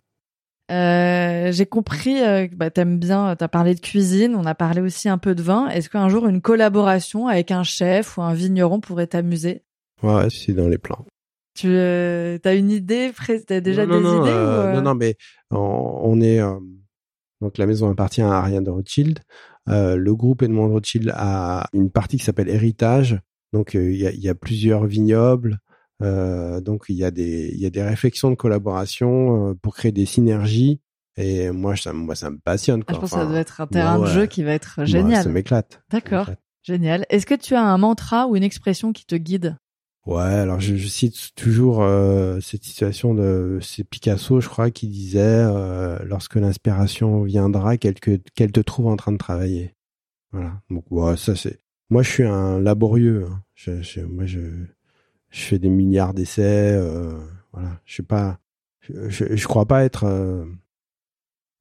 [0.72, 4.80] Euh, j'ai compris euh, que bah, t'aimes bien, t'as parlé de cuisine, on a parlé
[4.80, 5.68] aussi un peu de vin.
[5.68, 9.62] Est-ce qu'un jour une collaboration avec un chef ou un vigneron pourrait t'amuser?
[10.02, 11.04] Ouais, c'est dans les plans.
[11.54, 13.12] Tu euh, as une idée,
[13.46, 15.16] t'as déjà non, des non, idées euh, ou, euh, Non, non, mais
[15.50, 16.58] on, on est euh,
[17.40, 19.20] donc la maison appartient à Ariane de Rothschild.
[19.68, 23.18] Euh, le groupe Edmond Rothschild a une partie qui s'appelle Héritage.
[23.52, 25.58] Donc euh, il y, a, il y a plusieurs vignobles.
[26.02, 29.92] Euh, donc il y a des il y a des réflexions de collaboration pour créer
[29.92, 30.80] des synergies.
[31.16, 32.82] Et moi ça moi ça me passionne.
[32.86, 34.06] Ah, je pense Enfin, que ça doit être un terrain ouais.
[34.08, 35.22] de jeu qui va être moi, génial.
[35.24, 35.80] ça m'éclate.
[35.90, 36.30] D'accord,
[36.62, 37.06] génial.
[37.08, 39.56] Est-ce que tu as un mantra ou une expression qui te guide?
[40.06, 44.86] Ouais, alors je, je cite toujours euh, cette situation de c'est Picasso, je crois, qui
[44.86, 49.74] disait euh, lorsque l'inspiration viendra, qu'elle que- qu'elle te trouve en train de travailler.
[50.32, 50.60] Voilà.
[50.70, 51.58] Donc ouais, ça c'est.
[51.90, 53.26] Moi, je suis un laborieux.
[53.28, 53.42] hein.
[53.54, 54.38] Je, je- moi, je
[55.30, 56.72] je fais des milliards d'essais.
[56.72, 57.18] euh,
[57.52, 57.80] voilà.
[57.84, 58.38] Je suis pas.
[59.08, 60.44] Je, je, crois pas être euh,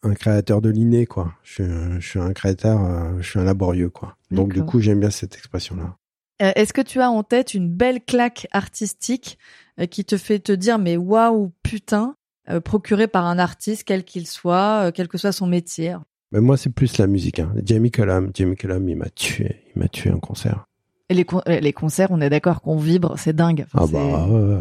[0.04, 1.34] un créateur de l'inné, quoi.
[1.44, 2.84] Je, suis un- je suis un créateur.
[2.86, 4.16] euh, je suis un laborieux, quoi.
[4.30, 5.98] Donc du coup, j'aime bien cette expression-là.
[6.42, 9.38] Euh, Est-ce que tu as en tête une belle claque artistique
[9.80, 12.16] euh, qui te fait te dire mais waouh putain,
[12.50, 15.96] euh, procurée par un artiste quel qu'il soit, euh, quel que soit son métier?
[16.32, 17.40] Mais moi, c'est plus la musique.
[17.40, 17.54] Hein.
[17.64, 19.64] Jamie Cullum, Jamie Cullum, il m'a tué.
[19.76, 20.66] Il m'a tué en concert.
[21.10, 23.66] Et les, con- euh, les concerts, on est d'accord qu'on vibre, c'est dingue.
[23.74, 24.60] Enfin, ah bah, ouais.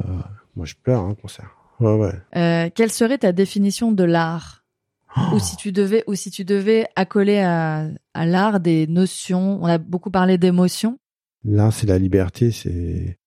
[0.54, 1.50] moi, je pleure, hein, concert.
[1.80, 2.12] Ouais, ouais.
[2.36, 4.60] Euh, quelle serait ta définition de l'art?
[5.32, 9.66] Ou si tu devais ou si tu devais accoler à, à l'art des notions on
[9.66, 10.98] a beaucoup parlé d'émotions
[11.44, 13.18] Là, c'est la liberté, c'est,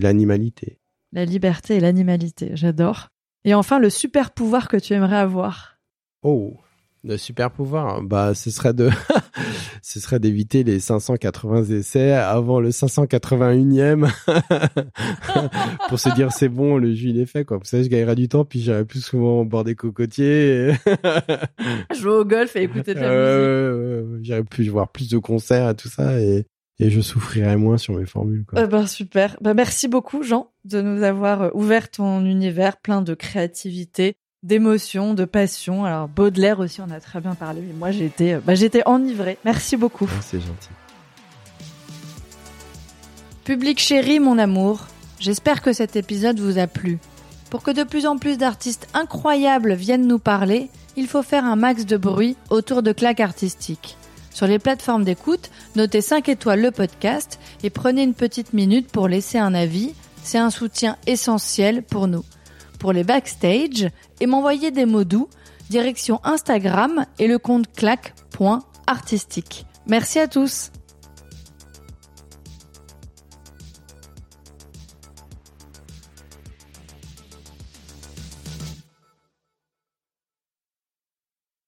[0.00, 0.78] l'animalité.
[1.12, 3.08] la liberté et l'animalité j'adore
[3.44, 5.76] et enfin le super pouvoir que tu aimerais avoir
[6.22, 6.56] Oh,
[7.02, 8.90] le super pouvoir, bah, ce serait de,
[9.82, 14.06] ce serait d'éviter les 580 essais avant le 581e
[15.88, 17.56] pour se dire c'est bon, le jus il est fait quoi.
[17.56, 20.72] Vous savez, je gagnerai du temps puis j'irai plus souvent au bord des cocotiers.
[21.98, 25.70] jouer au golf et écouter de la musique Euh, J'irai plus voir plus de concerts
[25.70, 26.44] et tout ça et
[26.80, 28.62] et je souffrirai moins sur mes formules quoi.
[28.62, 29.36] Eh ben super.
[29.40, 35.14] Ben, merci beaucoup Jean de nous avoir euh, ouvert ton univers plein de créativité, d'émotion,
[35.14, 35.84] de passion.
[35.84, 39.36] Alors Baudelaire aussi on a très bien parlé mais moi j'étais euh, ben, j'étais enivrée.
[39.44, 40.08] Merci beaucoup.
[40.10, 40.70] Ah, c'est gentil.
[43.44, 44.86] Public chéri mon amour,
[45.18, 46.98] j'espère que cet épisode vous a plu.
[47.50, 51.56] Pour que de plus en plus d'artistes incroyables viennent nous parler, il faut faire un
[51.56, 53.96] max de bruit autour de claques artistiques.
[54.30, 59.08] Sur les plateformes d'écoute, notez 5 étoiles le podcast et prenez une petite minute pour
[59.08, 59.94] laisser un avis.
[60.22, 62.24] C'est un soutien essentiel pour nous.
[62.78, 63.88] Pour les backstage
[64.20, 65.28] et m'envoyer des mots doux,
[65.68, 69.66] direction Instagram et le compte claque.artistique.
[69.86, 70.70] Merci à tous!